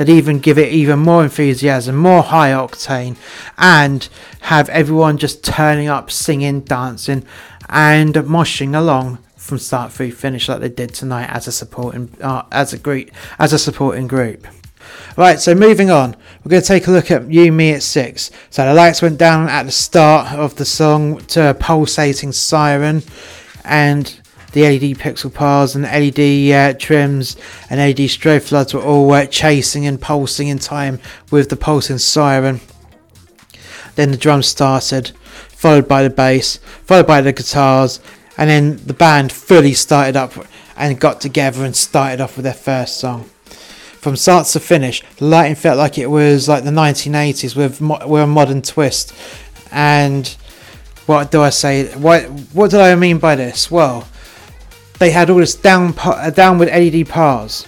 that 0.00 0.08
even 0.08 0.38
give 0.38 0.56
it 0.56 0.72
even 0.72 0.98
more 0.98 1.22
enthusiasm, 1.22 1.94
more 1.94 2.22
high 2.22 2.52
octane, 2.52 3.18
and 3.58 4.08
have 4.40 4.66
everyone 4.70 5.18
just 5.18 5.44
turning 5.44 5.88
up, 5.88 6.10
singing, 6.10 6.62
dancing, 6.62 7.22
and 7.68 8.14
moshing 8.14 8.74
along 8.74 9.18
from 9.36 9.58
start 9.58 9.92
through 9.92 10.10
finish 10.10 10.48
like 10.48 10.60
they 10.60 10.70
did 10.70 10.94
tonight 10.94 11.26
as 11.26 11.46
a 11.46 11.52
supporting 11.52 12.10
uh, 12.22 12.42
as 12.50 12.72
a 12.72 12.78
group 12.78 13.10
as 13.38 13.52
a 13.52 13.58
supporting 13.58 14.06
group. 14.06 14.46
Right, 15.18 15.38
so 15.38 15.54
moving 15.54 15.90
on, 15.90 16.16
we're 16.42 16.50
going 16.50 16.62
to 16.62 16.66
take 16.66 16.86
a 16.86 16.90
look 16.90 17.10
at 17.10 17.30
You 17.30 17.52
Me 17.52 17.74
at 17.74 17.82
Six. 17.82 18.30
So 18.48 18.64
the 18.64 18.72
lights 18.72 19.02
went 19.02 19.18
down 19.18 19.50
at 19.50 19.64
the 19.64 19.70
start 19.70 20.32
of 20.32 20.56
the 20.56 20.64
song 20.64 21.18
to 21.26 21.50
a 21.50 21.54
pulsating 21.54 22.32
siren, 22.32 23.02
and 23.66 24.18
the 24.52 24.62
LED 24.62 24.98
pixel 24.98 25.32
bars 25.32 25.74
and 25.74 25.84
LED 25.84 26.52
uh, 26.52 26.78
trims 26.78 27.36
and 27.68 27.78
LED 27.78 28.08
strobe 28.08 28.42
floods 28.42 28.74
were 28.74 28.82
all 28.82 29.12
uh, 29.12 29.26
chasing 29.26 29.86
and 29.86 30.00
pulsing 30.00 30.48
in 30.48 30.58
time 30.58 30.98
with 31.30 31.48
the 31.50 31.56
pulsing 31.56 31.98
siren. 31.98 32.60
Then 33.94 34.10
the 34.10 34.16
drums 34.16 34.46
started, 34.46 35.12
followed 35.48 35.86
by 35.86 36.02
the 36.02 36.10
bass, 36.10 36.56
followed 36.84 37.06
by 37.06 37.20
the 37.20 37.32
guitars, 37.32 38.00
and 38.36 38.48
then 38.48 38.76
the 38.86 38.94
band 38.94 39.32
fully 39.32 39.74
started 39.74 40.16
up 40.16 40.32
and 40.76 40.98
got 40.98 41.20
together 41.20 41.64
and 41.64 41.76
started 41.76 42.20
off 42.20 42.36
with 42.36 42.44
their 42.44 42.54
first 42.54 42.98
song. 42.98 43.28
From 44.00 44.16
start 44.16 44.46
to 44.48 44.60
finish, 44.60 45.02
the 45.18 45.26
lighting 45.26 45.56
felt 45.56 45.76
like 45.76 45.98
it 45.98 46.06
was 46.06 46.48
like 46.48 46.64
the 46.64 46.70
1980s 46.70 47.54
with, 47.54 47.82
mo- 47.82 48.00
with 48.06 48.22
a 48.22 48.26
modern 48.26 48.62
twist. 48.62 49.12
And 49.70 50.26
what 51.04 51.30
do 51.30 51.42
I 51.42 51.50
say? 51.50 51.94
What 51.96 52.22
what 52.54 52.70
did 52.70 52.80
I 52.80 52.94
mean 52.94 53.18
by 53.18 53.34
this? 53.36 53.70
Well, 53.70 54.08
they 55.00 55.10
had 55.10 55.30
all 55.30 55.38
this 55.38 55.54
down 55.54 55.94
uh, 56.04 56.30
downward 56.30 56.68
LED 56.68 57.08
bars, 57.08 57.64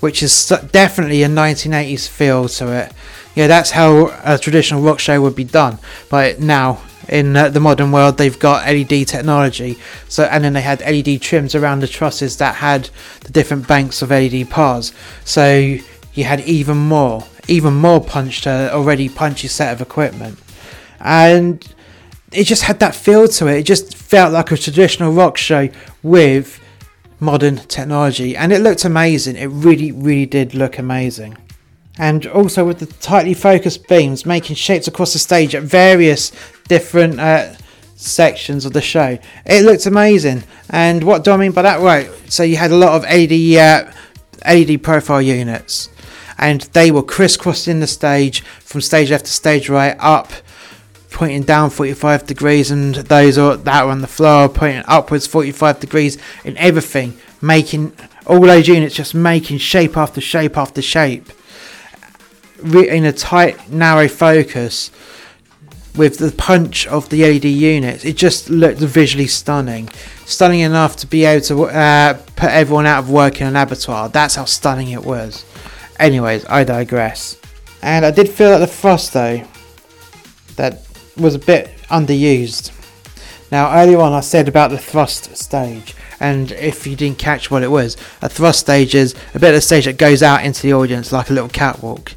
which 0.00 0.22
is 0.22 0.48
definitely 0.70 1.22
a 1.24 1.28
1980s 1.28 2.08
feel 2.08 2.48
to 2.48 2.72
it. 2.72 2.92
Yeah, 3.34 3.48
that's 3.48 3.72
how 3.72 4.16
a 4.24 4.38
traditional 4.38 4.80
rock 4.80 5.00
show 5.00 5.20
would 5.20 5.36
be 5.36 5.44
done. 5.44 5.78
But 6.08 6.40
now 6.40 6.80
in 7.08 7.36
uh, 7.36 7.48
the 7.48 7.60
modern 7.60 7.90
world, 7.90 8.18
they've 8.18 8.38
got 8.38 8.66
LED 8.66 9.08
technology. 9.08 9.78
So 10.08 10.24
and 10.24 10.44
then 10.44 10.52
they 10.52 10.60
had 10.60 10.80
LED 10.80 11.20
trims 11.20 11.56
around 11.56 11.80
the 11.80 11.88
trusses 11.88 12.36
that 12.38 12.54
had 12.54 12.88
the 13.22 13.32
different 13.32 13.66
banks 13.66 14.00
of 14.00 14.10
LED 14.10 14.48
bars. 14.48 14.92
So 15.24 15.76
you 16.14 16.24
had 16.24 16.40
even 16.42 16.76
more, 16.76 17.24
even 17.48 17.74
more 17.74 18.00
punch 18.00 18.42
to 18.42 18.72
already 18.72 19.08
punchy 19.08 19.48
set 19.48 19.72
of 19.72 19.80
equipment, 19.80 20.38
and 21.00 21.66
it 22.30 22.44
just 22.44 22.62
had 22.62 22.78
that 22.78 22.94
feel 22.94 23.26
to 23.26 23.48
it. 23.48 23.58
It 23.58 23.62
just 23.64 23.96
felt 23.96 24.32
like 24.32 24.52
a 24.52 24.56
traditional 24.56 25.12
rock 25.12 25.36
show 25.36 25.68
with 26.04 26.60
modern 27.20 27.56
technology 27.56 28.36
and 28.36 28.52
it 28.52 28.60
looked 28.60 28.84
amazing. 28.84 29.36
It 29.36 29.46
really 29.46 29.92
really 29.92 30.26
did 30.26 30.54
look 30.54 30.78
amazing. 30.78 31.36
And 31.98 32.26
also 32.26 32.64
with 32.66 32.78
the 32.78 32.86
tightly 32.86 33.34
focused 33.34 33.88
beams 33.88 34.26
making 34.26 34.56
shapes 34.56 34.86
across 34.86 35.12
the 35.14 35.18
stage 35.18 35.54
at 35.54 35.62
various 35.62 36.30
different 36.68 37.18
uh, 37.18 37.54
sections 37.94 38.66
of 38.66 38.74
the 38.74 38.82
show. 38.82 39.18
It 39.46 39.64
looked 39.64 39.86
amazing. 39.86 40.44
And 40.68 41.02
what 41.04 41.24
do 41.24 41.30
i 41.30 41.36
mean 41.36 41.52
by 41.52 41.62
that? 41.62 41.80
Right 41.80 42.10
so 42.28 42.42
you 42.42 42.56
had 42.56 42.70
a 42.70 42.76
lot 42.76 42.92
of 42.92 43.02
LED 43.04 43.56
uh, 43.56 43.90
LED 44.46 44.82
profile 44.82 45.22
units. 45.22 45.88
And 46.38 46.60
they 46.72 46.90
were 46.90 47.02
crisscrossing 47.02 47.80
the 47.80 47.86
stage 47.86 48.42
from 48.42 48.82
stage 48.82 49.10
left 49.10 49.24
to 49.24 49.32
stage 49.32 49.70
right, 49.70 49.96
up, 49.98 50.32
pointing 51.16 51.42
down 51.42 51.70
45 51.70 52.26
degrees, 52.26 52.70
and 52.70 52.94
those 52.94 53.38
are, 53.38 53.56
that 53.56 53.84
were 53.84 53.90
on 53.90 54.02
the 54.02 54.06
floor 54.06 54.48
pointing 54.48 54.84
upwards 54.86 55.26
45 55.26 55.80
degrees, 55.80 56.18
and 56.44 56.56
everything 56.58 57.18
making 57.40 57.92
all 58.26 58.40
those 58.40 58.68
units 58.68 58.94
just 58.94 59.14
making 59.14 59.58
shape 59.58 59.96
after 59.96 60.20
shape 60.20 60.56
after 60.56 60.82
shape 60.82 61.30
in 62.62 63.04
a 63.04 63.12
tight, 63.12 63.70
narrow 63.70 64.08
focus 64.08 64.90
with 65.96 66.18
the 66.18 66.30
punch 66.32 66.86
of 66.86 67.08
the 67.08 67.22
LED 67.22 67.44
units, 67.44 68.04
it 68.04 68.16
just 68.16 68.50
looked 68.50 68.78
visually 68.78 69.26
stunning. 69.26 69.88
Stunning 70.26 70.60
enough 70.60 70.96
to 70.96 71.06
be 71.06 71.24
able 71.24 71.44
to 71.46 71.64
uh, 71.64 72.14
put 72.36 72.50
everyone 72.50 72.86
out 72.86 72.98
of 72.98 73.10
work 73.10 73.40
in 73.40 73.46
an 73.46 73.56
abattoir. 73.56 74.08
That's 74.08 74.34
how 74.34 74.44
stunning 74.44 74.90
it 74.90 75.04
was. 75.04 75.44
Anyways, 75.98 76.44
I 76.46 76.64
digress. 76.64 77.38
And 77.82 78.04
I 78.04 78.10
did 78.10 78.28
feel 78.28 78.50
that 78.50 78.58
the 78.58 78.66
thrust, 78.66 79.14
though, 79.14 79.42
that 80.56 80.85
was 81.16 81.34
a 81.34 81.38
bit 81.38 81.70
underused. 81.88 82.72
Now, 83.50 83.72
earlier 83.80 84.00
on, 84.00 84.12
I 84.12 84.20
said 84.20 84.48
about 84.48 84.70
the 84.70 84.78
thrust 84.78 85.36
stage, 85.36 85.94
and 86.18 86.50
if 86.52 86.86
you 86.86 86.96
didn't 86.96 87.18
catch 87.18 87.50
what 87.50 87.62
it 87.62 87.70
was, 87.70 87.96
a 88.20 88.28
thrust 88.28 88.60
stage 88.60 88.94
is 88.94 89.14
a 89.34 89.38
bit 89.38 89.50
of 89.50 89.56
a 89.56 89.60
stage 89.60 89.84
that 89.84 89.98
goes 89.98 90.22
out 90.22 90.44
into 90.44 90.62
the 90.62 90.72
audience 90.72 91.12
like 91.12 91.30
a 91.30 91.32
little 91.32 91.48
catwalk. 91.48 92.12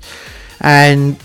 And 0.60 1.18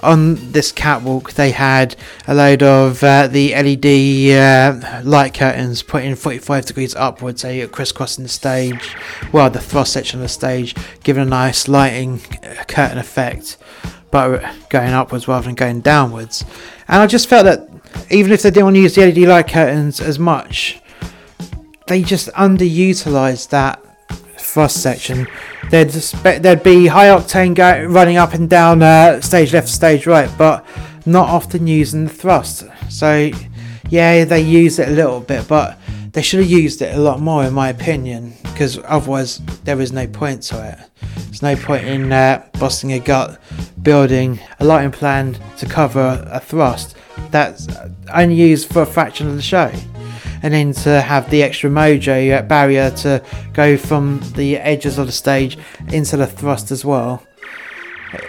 on 0.00 0.52
this 0.52 0.72
catwalk, 0.72 1.32
they 1.32 1.50
had 1.50 1.96
a 2.26 2.34
load 2.34 2.62
of 2.62 3.02
uh, 3.02 3.26
the 3.26 3.50
LED 3.50 4.36
uh, 4.36 5.02
light 5.04 5.34
curtains 5.34 5.82
put 5.82 6.04
in 6.04 6.16
45 6.16 6.66
degrees 6.66 6.94
upwards, 6.94 7.42
so 7.42 7.50
you're 7.50 7.68
crisscrossing 7.68 8.22
the 8.22 8.28
stage, 8.28 8.94
well, 9.32 9.50
the 9.50 9.60
thrust 9.60 9.92
section 9.92 10.20
of 10.20 10.22
the 10.22 10.28
stage, 10.28 10.74
giving 11.02 11.22
a 11.22 11.26
nice 11.26 11.68
lighting 11.68 12.20
uh, 12.42 12.64
curtain 12.64 12.98
effect, 12.98 13.56
but 14.10 14.42
going 14.68 14.92
upwards 14.92 15.28
rather 15.28 15.46
than 15.46 15.54
going 15.54 15.80
downwards. 15.80 16.44
And 16.86 17.02
I 17.02 17.06
just 17.06 17.28
felt 17.28 17.44
that 17.44 17.68
even 18.10 18.32
if 18.32 18.42
they 18.42 18.50
didn't 18.50 18.64
want 18.64 18.76
to 18.76 18.80
use 18.82 18.94
the 18.94 19.06
LED 19.06 19.28
light 19.28 19.48
curtains 19.48 20.00
as 20.00 20.18
much, 20.18 20.80
they 21.86 22.02
just 22.02 22.28
underutilized 22.28 23.48
that 23.50 23.82
thrust 24.38 24.82
section. 24.82 25.26
There'd 25.70 25.90
there'd 25.90 26.62
be 26.62 26.86
high 26.86 27.08
octane 27.08 27.54
go, 27.54 27.84
running 27.84 28.16
up 28.16 28.34
and 28.34 28.48
down 28.48 28.82
uh, 28.82 29.20
stage 29.20 29.52
left, 29.52 29.68
stage 29.68 30.06
right, 30.06 30.30
but 30.38 30.64
not 31.06 31.28
often 31.28 31.66
using 31.66 32.04
the 32.04 32.10
thrust. 32.10 32.64
So 32.88 33.30
yeah, 33.88 34.24
they 34.24 34.40
use 34.40 34.78
it 34.78 34.88
a 34.88 34.92
little 34.92 35.20
bit, 35.20 35.48
but 35.48 35.78
they 36.12 36.22
should 36.22 36.40
have 36.40 36.50
used 36.50 36.82
it 36.82 36.94
a 36.94 36.98
lot 36.98 37.20
more, 37.20 37.44
in 37.44 37.54
my 37.54 37.68
opinion, 37.68 38.34
because 38.42 38.78
otherwise 38.84 39.38
there 39.64 39.80
is 39.80 39.92
no 39.92 40.06
point 40.06 40.42
to 40.44 40.68
it. 40.70 40.78
There's 41.38 41.56
no 41.56 41.64
point 41.64 41.86
in 41.86 42.10
uh, 42.10 42.44
busting 42.58 42.94
a 42.94 42.98
gut, 42.98 43.40
building 43.80 44.40
a 44.58 44.64
lighting 44.64 44.90
plan 44.90 45.38
to 45.58 45.66
cover 45.66 46.26
a 46.32 46.40
thrust 46.40 46.96
that's 47.30 47.68
only 48.12 48.34
used 48.34 48.72
for 48.72 48.82
a 48.82 48.86
fraction 48.86 49.28
of 49.28 49.36
the 49.36 49.42
show 49.42 49.70
and 50.42 50.52
then 50.52 50.72
to 50.72 51.00
have 51.00 51.30
the 51.30 51.44
extra 51.44 51.70
mojo 51.70 52.48
barrier 52.48 52.90
to 52.90 53.22
go 53.52 53.76
from 53.76 54.20
the 54.34 54.56
edges 54.56 54.98
of 54.98 55.06
the 55.06 55.12
stage 55.12 55.56
into 55.92 56.16
the 56.16 56.26
thrust 56.26 56.72
as 56.72 56.84
well. 56.84 57.24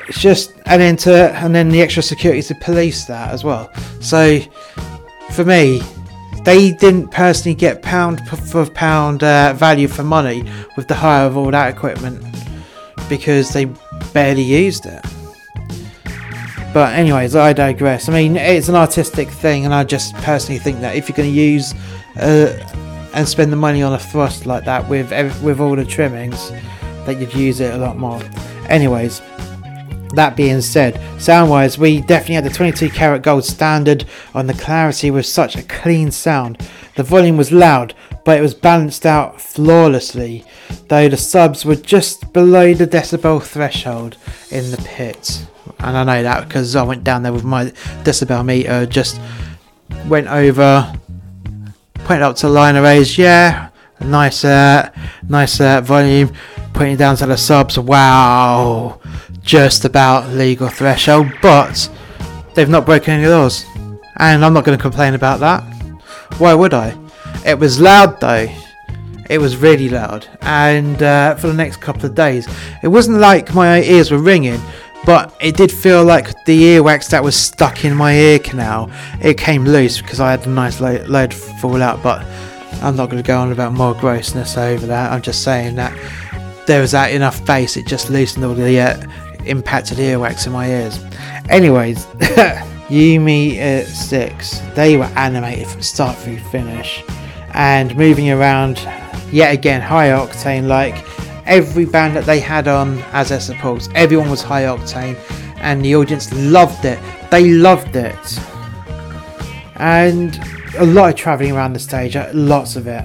It's 0.08 0.22
just 0.22 0.54
and 0.68 0.80
then 0.80 0.96
to 0.98 1.32
and 1.32 1.56
then 1.56 1.70
the 1.70 1.82
extra 1.82 2.04
security 2.04 2.44
to 2.44 2.56
police 2.62 3.06
that 3.06 3.32
as 3.32 3.44
well. 3.44 3.72
So 4.02 4.40
for 5.32 5.46
me, 5.46 5.82
they 6.44 6.74
didn't 6.74 7.08
personally 7.08 7.56
get 7.56 7.82
pound 7.82 8.28
for 8.30 8.68
pound 8.68 9.24
uh, 9.24 9.54
value 9.54 9.88
for 9.88 10.04
money 10.04 10.44
with 10.78 10.88
the 10.88 10.94
hire 10.94 11.26
of 11.26 11.38
all 11.38 11.50
that 11.50 11.76
equipment 11.76 12.24
because 13.10 13.52
they 13.52 13.66
barely 14.14 14.44
used 14.44 14.86
it. 14.86 15.04
But 16.74 16.94
anyways, 16.94 17.36
I 17.36 17.54
digress. 17.54 18.08
I 18.08 18.14
mean, 18.14 18.38
it's 18.38 18.70
an 18.70 18.76
artistic 18.76 19.28
thing, 19.30 19.66
and 19.66 19.74
I 19.74 19.84
just 19.84 20.14
personally 20.18 20.60
think 20.60 20.82
that 20.82 20.96
if 20.96 21.10
you're 21.10 21.16
going 21.16 21.30
to 21.30 21.36
use 21.36 21.74
uh, 22.16 23.10
and 23.14 23.28
spend 23.28 23.52
the 23.52 23.58
money 23.58 23.82
on 23.82 23.94
a 23.94 24.00
thrust 24.00 24.46
like 24.46 24.66
that 24.66 24.88
with 24.88 25.12
with 25.42 25.60
all 25.60 25.76
the 25.76 25.86
trimmings, 25.86 26.52
that 27.06 27.20
you'd 27.20 27.34
use 27.34 27.60
it 27.60 27.74
a 27.74 27.78
lot 27.78 27.98
more. 27.98 28.22
Anyways, 28.68 29.20
that 30.14 30.36
being 30.36 30.62
said, 30.62 31.00
sound 31.20 31.50
wise, 31.50 31.78
we 31.78 32.02
definitely 32.02 32.36
had 32.36 32.46
the 32.46 32.50
22 32.52 32.90
karat 32.90 33.24
gold 33.24 33.46
standard 33.46 34.06
on 34.36 34.46
the 34.46 34.54
clarity 34.54 35.10
with 35.10 35.26
such 35.26 35.56
a 35.56 35.64
clean 35.64 36.12
sound. 36.12 36.60
The 37.00 37.04
volume 37.04 37.38
was 37.38 37.54
loud, 37.54 37.94
but 38.26 38.38
it 38.38 38.42
was 38.42 38.54
balanced 38.54 39.06
out 39.06 39.40
flawlessly, 39.40 40.44
though 40.90 41.08
the 41.08 41.16
subs 41.16 41.64
were 41.64 41.78
just 41.78 42.34
below 42.34 42.74
the 42.74 42.86
decibel 42.86 43.42
threshold 43.42 44.18
in 44.52 44.70
the 44.70 44.76
pit. 44.80 45.48
And 45.80 45.96
I 45.96 46.04
know 46.04 46.24
that 46.24 46.46
because 46.46 46.76
I 46.76 46.84
went 46.84 47.06
down 47.06 47.24
there 47.24 47.32
with 47.32 47.46
my 47.46 47.68
decibel 48.04 48.44
meter, 48.44 48.86
just 48.86 49.18
went 50.08 50.28
over 50.28 50.94
it 52.10 52.22
up 52.22 52.36
to 52.36 52.50
line 52.50 52.76
arrays, 52.76 53.18
yeah, 53.18 53.70
nice, 54.02 54.44
uh, 54.44 54.92
nice 55.30 55.62
uh, 55.62 55.80
volume. 55.80 56.34
It 56.76 56.98
down 56.98 57.16
to 57.16 57.28
the 57.28 57.38
subs, 57.38 57.80
wow, 57.80 59.00
just 59.42 59.86
about 59.86 60.28
legal 60.32 60.68
threshold, 60.68 61.32
but 61.42 61.90
they've 62.56 62.68
not 62.68 62.86
broken 62.86 63.14
any 63.14 63.28
laws, 63.28 63.66
and 64.18 64.44
I'm 64.44 64.54
not 64.54 64.66
going 64.66 64.78
to 64.78 64.82
complain 64.82 65.14
about 65.14 65.40
that. 65.40 65.79
Why 66.38 66.54
would 66.54 66.74
I? 66.74 66.98
It 67.46 67.60
was 67.60 67.80
loud 67.80 68.20
though. 68.20 68.48
It 69.30 69.38
was 69.38 69.58
really 69.58 69.90
loud, 69.90 70.28
and 70.42 71.02
uh, 71.04 71.36
for 71.36 71.48
the 71.48 71.54
next 71.54 71.78
couple 71.82 72.06
of 72.08 72.16
days, 72.16 72.48
it 72.82 72.88
wasn't 72.88 73.20
like 73.20 73.54
my 73.54 73.84
ears 73.84 74.10
were 74.10 74.18
ringing, 74.18 74.60
but 75.06 75.36
it 75.40 75.56
did 75.56 75.72
feel 75.72 76.04
like 76.04 76.46
the 76.46 76.60
earwax 76.62 77.10
that 77.10 77.24
was 77.24 77.36
stuck 77.36 77.86
in 77.86 77.96
my 77.96 78.14
ear 78.16 78.40
canal. 78.40 78.90
It 79.22 79.38
came 79.38 79.66
loose 79.66 80.02
because 80.02 80.20
I 80.20 80.32
had 80.32 80.48
a 80.48 80.50
nice 80.50 80.82
lo- 80.82 81.06
load 81.08 81.34
fall 81.34 81.82
out 81.82 82.02
but 82.02 82.26
I'm 82.82 82.96
not 82.96 83.10
going 83.10 83.22
to 83.22 83.28
go 83.28 83.38
on 83.38 83.52
about 83.52 83.74
more 83.74 83.94
grossness 83.94 84.58
over 84.58 84.86
that. 84.88 85.12
I'm 85.12 85.22
just 85.22 85.44
saying 85.44 85.76
that 85.76 85.94
there 86.66 86.82
was 86.82 86.92
that 86.92 87.12
enough 87.12 87.46
bass 87.46 87.78
it 87.78 87.88
just 87.88 88.10
loosened 88.10 88.46
all 88.46 88.54
the 88.54 88.80
uh, 88.80 89.02
impacted 89.46 89.98
earwax 89.98 90.46
in 90.48 90.54
my 90.54 90.70
ears. 90.70 91.00
Anyways 91.50 92.06
You 92.90 93.20
Me 93.20 93.60
at 93.60 93.86
6 93.86 94.60
they 94.76 94.98
were 94.98 95.12
animated 95.16 95.68
from 95.68 95.82
start 95.82 96.18
through 96.18 96.40
finish 96.40 97.04
and 97.54 97.96
moving 97.96 98.32
around 98.32 98.78
yet 99.32 99.54
again 99.54 99.82
high 99.82 100.10
octane 100.10 100.68
like 100.68 101.06
every 101.50 101.84
band 101.84 102.16
that 102.16 102.26
they 102.26 102.40
had 102.40 102.68
on 102.68 103.00
as 103.12 103.30
their 103.30 103.40
supports. 103.40 103.90
Everyone 103.96 104.30
was 104.30 104.42
high 104.42 104.64
octane, 104.64 105.18
and 105.58 105.84
the 105.84 105.96
audience 105.96 106.32
loved 106.34 106.86
it. 106.86 107.00
They 107.32 107.52
loved 107.52 107.96
it, 107.96 108.40
and 109.76 110.40
a 110.78 110.86
lot 110.86 111.10
of 111.10 111.16
travelling 111.16 111.52
around 111.52 111.74
the 111.74 111.80
stage, 111.80 112.16
uh, 112.16 112.30
lots 112.34 112.76
of 112.76 112.88
it. 112.88 113.04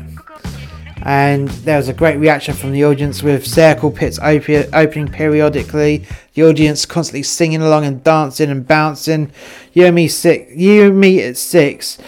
And 1.04 1.48
there 1.48 1.76
was 1.76 1.88
a 1.88 1.92
great 1.92 2.16
reaction 2.16 2.54
from 2.54 2.72
the 2.72 2.84
audience 2.84 3.22
with 3.22 3.46
circle 3.46 3.90
pits 3.90 4.18
op- 4.18 4.48
opening 4.72 5.08
periodically. 5.08 6.06
The 6.32 6.44
audience 6.44 6.86
constantly 6.86 7.22
singing 7.22 7.60
along 7.60 7.84
and 7.84 8.02
dancing 8.02 8.50
and 8.50 8.66
bouncing. 8.66 9.30
You 9.74 9.86
and 9.86 9.94
me 9.94 10.08
six, 10.08 10.54
you 10.56 10.86
and 10.86 10.98
me 10.98 11.22
at 11.22 11.36
six 11.36 11.98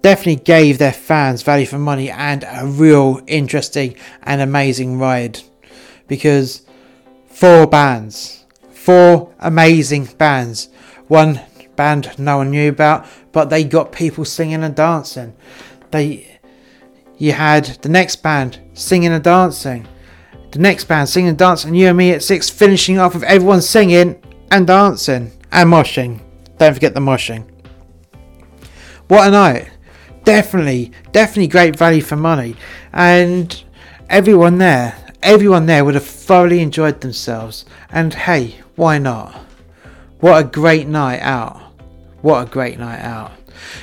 definitely 0.00 0.36
gave 0.36 0.78
their 0.78 0.92
fans 0.92 1.42
value 1.42 1.66
for 1.66 1.78
money 1.78 2.10
and 2.10 2.44
a 2.48 2.66
real 2.66 3.20
interesting 3.26 3.96
and 4.22 4.40
amazing 4.40 4.98
ride 4.98 5.40
because 6.08 6.62
four 7.28 7.66
bands, 7.66 8.44
four 8.70 9.34
amazing 9.38 10.06
bands. 10.16 10.68
One 11.08 11.40
band 11.76 12.18
no 12.18 12.38
one 12.38 12.52
knew 12.52 12.70
about, 12.70 13.06
but 13.32 13.50
they 13.50 13.64
got 13.64 13.92
people 13.92 14.24
singing 14.24 14.62
and 14.62 14.74
dancing. 14.74 15.36
They, 15.90 16.35
you 17.16 17.32
had 17.32 17.66
the 17.82 17.88
next 17.88 18.16
band 18.16 18.60
singing 18.74 19.12
and 19.12 19.22
dancing, 19.22 19.86
the 20.50 20.58
next 20.58 20.84
band 20.84 21.08
singing 21.08 21.30
and 21.30 21.38
dancing, 21.38 21.74
you 21.74 21.88
and 21.88 21.96
me 21.96 22.12
at 22.12 22.22
six 22.22 22.48
finishing 22.48 22.98
off 22.98 23.14
with 23.14 23.24
everyone 23.24 23.62
singing 23.62 24.20
and 24.50 24.66
dancing 24.66 25.32
and 25.52 25.70
moshing. 25.70 26.20
Don't 26.58 26.74
forget 26.74 26.94
the 26.94 27.00
moshing. 27.00 27.48
What 29.08 29.28
a 29.28 29.30
night! 29.30 29.70
Definitely, 30.24 30.92
definitely 31.12 31.48
great 31.48 31.76
value 31.76 32.02
for 32.02 32.16
money, 32.16 32.56
and 32.92 33.62
everyone 34.08 34.58
there 34.58 34.96
everyone 35.26 35.66
there 35.66 35.84
would 35.84 35.94
have 35.94 36.06
thoroughly 36.06 36.60
enjoyed 36.60 37.00
themselves. 37.00 37.64
And 37.90 38.14
hey, 38.14 38.56
why 38.76 38.98
not? 38.98 39.34
What 40.20 40.40
a 40.40 40.48
great 40.48 40.86
night 40.86 41.20
out. 41.20 41.60
What 42.22 42.46
a 42.46 42.50
great 42.50 42.78
night 42.78 43.00
out. 43.00 43.32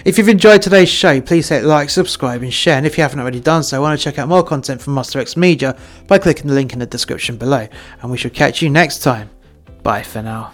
If 0.05 0.17
you've 0.17 0.29
enjoyed 0.29 0.61
today's 0.61 0.89
show, 0.89 1.21
please 1.21 1.49
hit 1.49 1.63
like, 1.63 1.89
subscribe, 1.89 2.41
and 2.41 2.53
share. 2.53 2.77
And 2.77 2.85
if 2.85 2.97
you 2.97 3.03
haven't 3.03 3.19
already 3.19 3.39
done 3.39 3.63
so, 3.63 3.81
want 3.81 3.97
to 3.97 4.03
check 4.03 4.19
out 4.19 4.27
more 4.27 4.43
content 4.43 4.81
from 4.81 4.93
Master 4.93 5.19
X 5.19 5.37
Media 5.37 5.77
by 6.07 6.17
clicking 6.17 6.47
the 6.47 6.53
link 6.53 6.73
in 6.73 6.79
the 6.79 6.85
description 6.85 7.37
below. 7.37 7.67
And 8.01 8.11
we 8.11 8.17
shall 8.17 8.31
catch 8.31 8.61
you 8.61 8.69
next 8.69 8.99
time. 8.99 9.29
Bye 9.83 10.03
for 10.03 10.21
now. 10.21 10.53